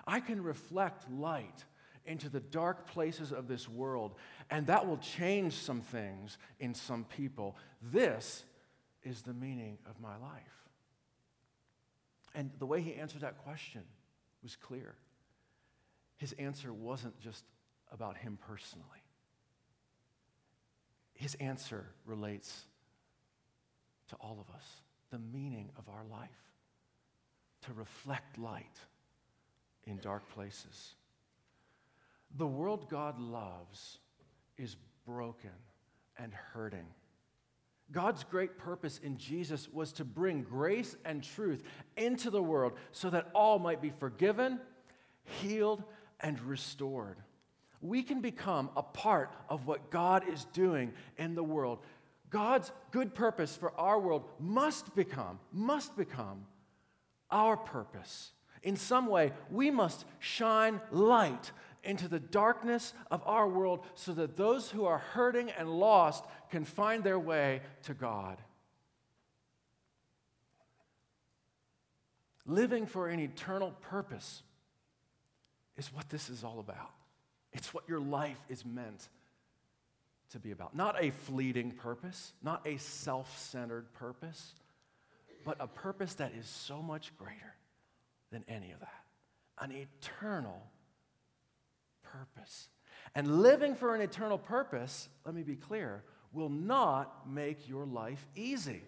I 0.07 0.21
can 0.21 0.43
reflect 0.43 1.11
light 1.11 1.65
into 2.07 2.29
the 2.29 2.41
dark 2.41 2.87
places 2.87 3.33
of 3.33 3.47
this 3.47 3.69
world, 3.69 4.15
and 4.51 4.67
that 4.67 4.87
will 4.87 4.99
change 4.99 5.55
some 5.55 5.81
things 5.81 6.39
in 6.59 6.75
some 6.75 7.05
people. 7.05 7.57
This 7.93 8.45
is 9.03 9.23
the 9.23 9.35
meaning 9.35 9.79
of 9.89 10.01
my 10.01 10.17
life. 10.17 10.43
And 12.35 12.51
the 12.59 12.67
way 12.67 12.81
he 12.81 12.95
answered 12.95 13.23
that 13.23 13.39
question 13.39 13.83
was 14.43 14.57
clear. 14.57 14.95
His 16.17 16.33
answer 16.35 16.73
wasn't 16.73 17.19
just 17.21 17.45
about 17.93 18.17
him 18.17 18.39
personally, 18.47 18.87
his 21.15 21.35
answer 21.35 21.87
relates 22.07 22.65
to 24.11 24.17
all 24.17 24.39
of 24.41 24.55
us 24.55 24.65
the 25.11 25.19
meaning 25.19 25.71
of 25.77 25.89
our 25.89 26.05
life, 26.11 26.29
to 27.67 27.73
reflect 27.73 28.39
light 28.39 28.79
in 29.85 29.99
dark 29.99 30.29
places. 30.31 30.95
The 32.37 32.47
world 32.47 32.89
God 32.89 33.19
loves 33.19 33.99
is 34.57 34.77
broken 35.05 35.51
and 36.17 36.33
hurting. 36.33 36.87
God's 37.93 38.23
great 38.23 38.57
purpose 38.57 39.01
in 39.03 39.19
Jesus 39.19 39.69
was 39.73 39.93
to 39.95 40.05
bring 40.05 40.43
grace 40.43 40.95
and 41.05 41.25
truth 41.25 41.65
into 41.97 42.31
the 42.31 42.43
world 42.43 42.75
so 42.93 43.11
that 43.11 43.29
all 43.35 43.59
might 43.59 43.83
be 43.83 43.91
forgiven, 43.91 44.61
healed, 45.25 45.83
and 46.21 46.41
restored. 46.43 47.17
We 47.81 48.03
can 48.03 48.21
become 48.21 48.71
a 48.77 48.83
part 48.83 49.35
of 49.49 49.67
what 49.67 49.91
God 49.91 50.29
is 50.29 50.45
doing 50.53 50.93
in 51.19 51.35
the 51.35 51.43
world. 51.43 51.81
God's 52.31 52.71
good 52.93 53.15
purpose 53.15 53.57
for 53.57 53.73
our 53.79 53.99
world 53.99 54.25
must 54.39 54.95
become, 54.95 55.41
must 55.53 55.97
become 55.97 56.47
our 57.31 57.57
purpose. 57.57 58.31
In 58.63 58.77
some 58.77 59.07
way, 59.07 59.33
we 59.51 59.71
must 59.71 60.05
shine 60.19 60.81
light 60.91 61.51
into 61.83 62.09
the 62.09 62.21
darkness 62.21 62.93
of 63.11 63.23
our 63.27 63.49
world 63.49 63.85
so 63.95 64.13
that 64.13 64.37
those 64.37 64.71
who 64.71 64.85
are 64.85 64.99
hurting 64.99 65.51
and 65.51 65.69
lost 65.69 66.25
can 66.51 66.65
find 66.65 67.03
their 67.03 67.19
way 67.19 67.63
to 67.85 67.95
God. 67.95 68.39
Living 72.47 72.87
for 72.87 73.09
an 73.09 73.21
eternal 73.21 73.73
purpose 73.81 74.43
is 75.77 75.93
what 75.93 76.09
this 76.11 76.29
is 76.29 76.45
all 76.45 76.59
about. 76.61 76.91
It's 77.53 77.73
what 77.73 77.89
your 77.89 78.01
life 78.01 78.41
is 78.49 78.65
meant 78.65 79.09
to 80.31 80.39
be 80.39 80.53
about. 80.53 80.75
Not 80.75 81.03
a 81.03 81.11
fleeting 81.11 81.73
purpose, 81.73 82.33
not 82.43 82.67
a 82.67 82.77
self 82.79 83.39
centered 83.39 83.93
purpose, 83.93 84.55
but 85.45 85.57
a 85.61 85.67
purpose 85.67 86.15
that 86.15 86.33
is 86.39 86.47
so 86.47 86.83
much 86.83 87.17
greater 87.17 87.55
than 88.31 88.45
any 88.49 88.73
of 88.73 88.81
that. 88.81 89.05
An 89.59 89.73
eternal 89.73 90.63
purpose. 92.03 92.69
And 93.15 93.43
living 93.43 93.75
for 93.75 93.95
an 93.95 94.01
eternal 94.01 94.39
purpose, 94.39 95.09
let 95.25 95.35
me 95.35 95.43
be 95.43 95.57
clear, 95.57 96.05
will 96.33 96.49
not 96.49 97.29
make 97.29 97.69
your 97.69 97.85
life 97.85 98.25
easy. 98.37 98.83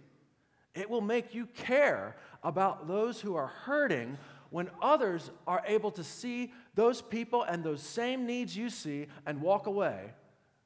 It 0.74 0.88
will 0.88 1.00
make 1.00 1.34
you 1.34 1.46
care 1.46 2.16
about 2.42 2.86
those 2.86 3.20
who 3.20 3.34
are 3.34 3.48
hurting 3.48 4.16
when 4.50 4.70
others 4.80 5.30
are 5.46 5.62
able 5.66 5.90
to 5.92 6.04
see 6.04 6.52
those 6.74 7.02
people 7.02 7.42
and 7.42 7.64
those 7.64 7.82
same 7.82 8.26
needs 8.26 8.56
you 8.56 8.70
see 8.70 9.06
and 9.26 9.40
walk 9.40 9.66
away 9.66 10.12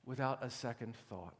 without 0.06 0.42
a 0.42 0.50
second 0.50 0.94
thought. 1.08 1.34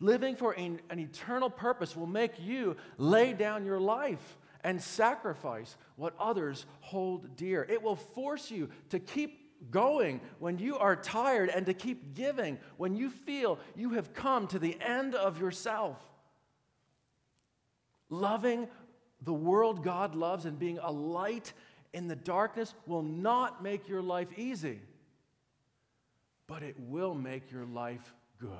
Living 0.00 0.36
for 0.36 0.52
an, 0.52 0.80
an 0.90 0.98
eternal 0.98 1.50
purpose 1.50 1.94
will 1.94 2.06
make 2.06 2.32
you 2.40 2.76
lay 2.98 3.32
down 3.32 3.64
your 3.64 3.80
life 3.80 4.38
and 4.62 4.80
sacrifice 4.80 5.76
what 5.96 6.14
others 6.18 6.66
hold 6.80 7.36
dear. 7.36 7.66
It 7.68 7.82
will 7.82 7.96
force 7.96 8.50
you 8.50 8.70
to 8.90 8.98
keep 8.98 9.70
going 9.70 10.20
when 10.38 10.58
you 10.58 10.76
are 10.78 10.96
tired 10.96 11.48
and 11.48 11.66
to 11.66 11.74
keep 11.74 12.14
giving 12.14 12.58
when 12.76 12.96
you 12.96 13.10
feel 13.10 13.58
you 13.76 13.90
have 13.90 14.14
come 14.14 14.46
to 14.48 14.58
the 14.58 14.76
end 14.80 15.14
of 15.14 15.40
yourself. 15.40 15.98
Loving 18.10 18.68
the 19.22 19.32
world 19.32 19.82
God 19.82 20.14
loves 20.14 20.44
and 20.44 20.58
being 20.58 20.78
a 20.78 20.90
light 20.90 21.52
in 21.92 22.08
the 22.08 22.16
darkness 22.16 22.74
will 22.86 23.02
not 23.02 23.62
make 23.62 23.88
your 23.88 24.02
life 24.02 24.28
easy, 24.36 24.80
but 26.46 26.62
it 26.62 26.76
will 26.78 27.14
make 27.14 27.50
your 27.50 27.64
life 27.64 28.14
good. 28.38 28.50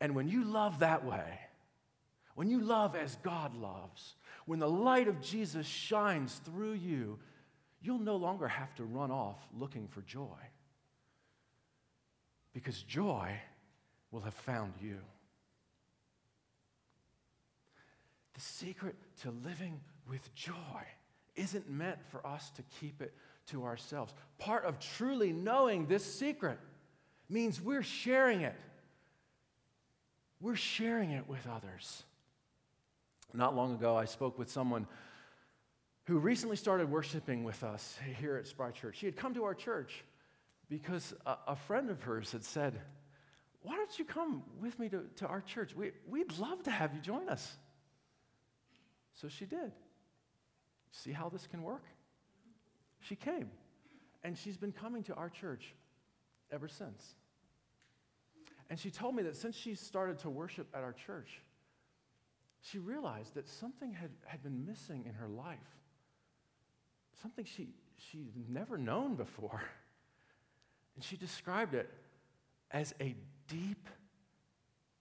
And 0.00 0.14
when 0.14 0.28
you 0.28 0.44
love 0.44 0.80
that 0.80 1.04
way, 1.04 1.40
when 2.34 2.50
you 2.50 2.60
love 2.60 2.94
as 2.94 3.16
God 3.16 3.54
loves, 3.54 4.14
when 4.44 4.58
the 4.58 4.68
light 4.68 5.08
of 5.08 5.22
Jesus 5.22 5.66
shines 5.66 6.40
through 6.44 6.74
you, 6.74 7.18
you'll 7.80 7.98
no 7.98 8.16
longer 8.16 8.46
have 8.46 8.74
to 8.74 8.84
run 8.84 9.10
off 9.10 9.38
looking 9.58 9.88
for 9.88 10.02
joy. 10.02 10.36
Because 12.52 12.82
joy 12.82 13.40
will 14.10 14.20
have 14.20 14.34
found 14.34 14.74
you. 14.80 14.98
The 18.34 18.40
secret 18.40 18.96
to 19.22 19.30
living 19.30 19.80
with 20.08 20.34
joy 20.34 20.54
isn't 21.36 21.70
meant 21.70 21.98
for 22.10 22.26
us 22.26 22.50
to 22.56 22.62
keep 22.80 23.00
it 23.00 23.14
to 23.48 23.64
ourselves. 23.64 24.12
Part 24.38 24.64
of 24.64 24.78
truly 24.78 25.32
knowing 25.32 25.86
this 25.86 26.04
secret 26.04 26.58
means 27.28 27.60
we're 27.60 27.82
sharing 27.82 28.40
it. 28.40 28.56
We're 30.40 30.56
sharing 30.56 31.12
it 31.12 31.28
with 31.28 31.46
others. 31.46 32.02
Not 33.32 33.54
long 33.54 33.74
ago, 33.74 33.96
I 33.96 34.04
spoke 34.04 34.38
with 34.38 34.50
someone 34.50 34.86
who 36.04 36.18
recently 36.18 36.56
started 36.56 36.90
worshiping 36.90 37.42
with 37.44 37.64
us 37.64 37.98
here 38.18 38.36
at 38.36 38.46
Spry 38.46 38.70
Church. 38.70 38.96
She 38.98 39.06
had 39.06 39.16
come 39.16 39.34
to 39.34 39.44
our 39.44 39.54
church 39.54 40.04
because 40.68 41.14
a, 41.24 41.36
a 41.48 41.56
friend 41.56 41.90
of 41.90 42.02
hers 42.02 42.32
had 42.32 42.44
said, 42.44 42.80
Why 43.62 43.74
don't 43.74 43.98
you 43.98 44.04
come 44.04 44.42
with 44.60 44.78
me 44.78 44.88
to, 44.90 45.02
to 45.16 45.26
our 45.26 45.40
church? 45.40 45.74
We, 45.74 45.92
we'd 46.08 46.38
love 46.38 46.62
to 46.64 46.70
have 46.70 46.94
you 46.94 47.00
join 47.00 47.28
us. 47.28 47.56
So 49.14 49.28
she 49.28 49.46
did. 49.46 49.72
See 51.04 51.12
how 51.12 51.28
this 51.28 51.46
can 51.46 51.62
work? 51.62 51.84
She 53.00 53.16
came, 53.16 53.50
and 54.24 54.36
she's 54.36 54.56
been 54.56 54.72
coming 54.72 55.02
to 55.04 55.14
our 55.14 55.28
church 55.28 55.74
ever 56.50 56.68
since. 56.68 57.14
And 58.70 58.78
she 58.78 58.90
told 58.90 59.14
me 59.14 59.22
that 59.24 59.36
since 59.36 59.54
she 59.54 59.74
started 59.74 60.18
to 60.20 60.30
worship 60.30 60.66
at 60.74 60.82
our 60.82 60.92
church, 60.92 61.40
she 62.62 62.78
realized 62.78 63.34
that 63.34 63.46
something 63.46 63.92
had, 63.92 64.10
had 64.24 64.42
been 64.42 64.66
missing 64.66 65.04
in 65.06 65.14
her 65.14 65.28
life 65.28 65.58
something 67.22 67.44
she, 67.44 67.68
she'd 67.96 68.48
never 68.48 68.78
known 68.78 69.14
before. 69.14 69.62
And 70.94 71.04
she 71.04 71.18
described 71.18 71.74
it 71.74 71.90
as 72.70 72.94
a 73.02 73.14
deep 73.48 73.86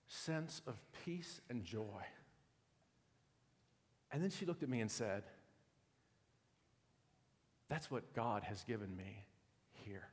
sense 0.08 0.62
of 0.68 0.76
peace 1.06 1.40
and 1.50 1.64
joy. 1.64 2.04
And 4.12 4.22
then 4.22 4.30
she 4.30 4.46
looked 4.46 4.62
at 4.62 4.68
me 4.68 4.82
and 4.82 4.92
said, 4.92 5.24
That's 7.70 7.90
what 7.90 8.14
God 8.14 8.44
has 8.44 8.64
given 8.64 8.96
me 8.96 9.26
here. 9.74 10.08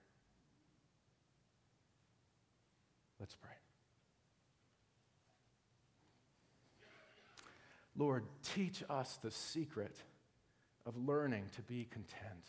Let's 3.20 3.34
pray. 3.36 3.50
Lord, 7.96 8.24
teach 8.54 8.82
us 8.88 9.18
the 9.22 9.30
secret 9.30 9.96
of 10.86 10.96
learning 10.96 11.44
to 11.56 11.62
be 11.62 11.86
content 11.90 12.46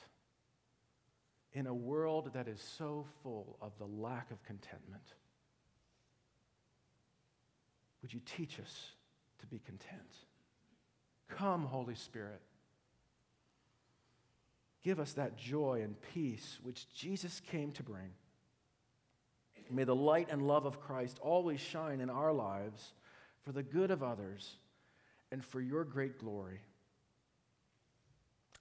in 1.51 1.67
a 1.67 1.73
world 1.73 2.31
that 2.33 2.47
is 2.47 2.61
so 2.77 3.05
full 3.21 3.57
of 3.61 3.71
the 3.77 3.85
lack 3.85 4.31
of 4.31 4.43
contentment. 4.43 5.03
Would 8.01 8.13
you 8.13 8.21
teach 8.25 8.59
us 8.59 8.91
to 9.39 9.45
be 9.45 9.59
content? 9.59 10.01
Come, 11.29 11.65
Holy 11.65 11.95
Spirit. 11.95 12.41
Give 14.83 14.99
us 14.99 15.13
that 15.13 15.37
joy 15.37 15.81
and 15.83 15.95
peace 16.13 16.59
which 16.61 16.91
Jesus 16.93 17.41
came 17.49 17.71
to 17.73 17.83
bring. 17.83 18.11
May 19.71 19.85
the 19.85 19.95
light 19.95 20.27
and 20.29 20.45
love 20.45 20.65
of 20.65 20.81
Christ 20.81 21.19
always 21.21 21.59
shine 21.59 22.01
in 22.01 22.09
our 22.09 22.33
lives 22.33 22.93
for 23.43 23.53
the 23.53 23.63
good 23.63 23.91
of 23.91 24.03
others 24.03 24.57
and 25.31 25.43
for 25.43 25.61
your 25.61 25.85
great 25.85 26.19
glory. 26.19 26.59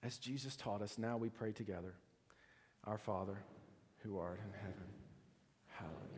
As 0.01 0.17
Jesus 0.17 0.55
taught 0.55 0.81
us, 0.81 0.97
now 0.97 1.17
we 1.17 1.29
pray 1.29 1.51
together 1.51 1.93
Our 2.85 2.97
Father, 2.97 3.37
who 3.99 4.17
art 4.17 4.39
in 4.45 4.51
heaven, 4.59 4.87
hallowed 5.67 6.12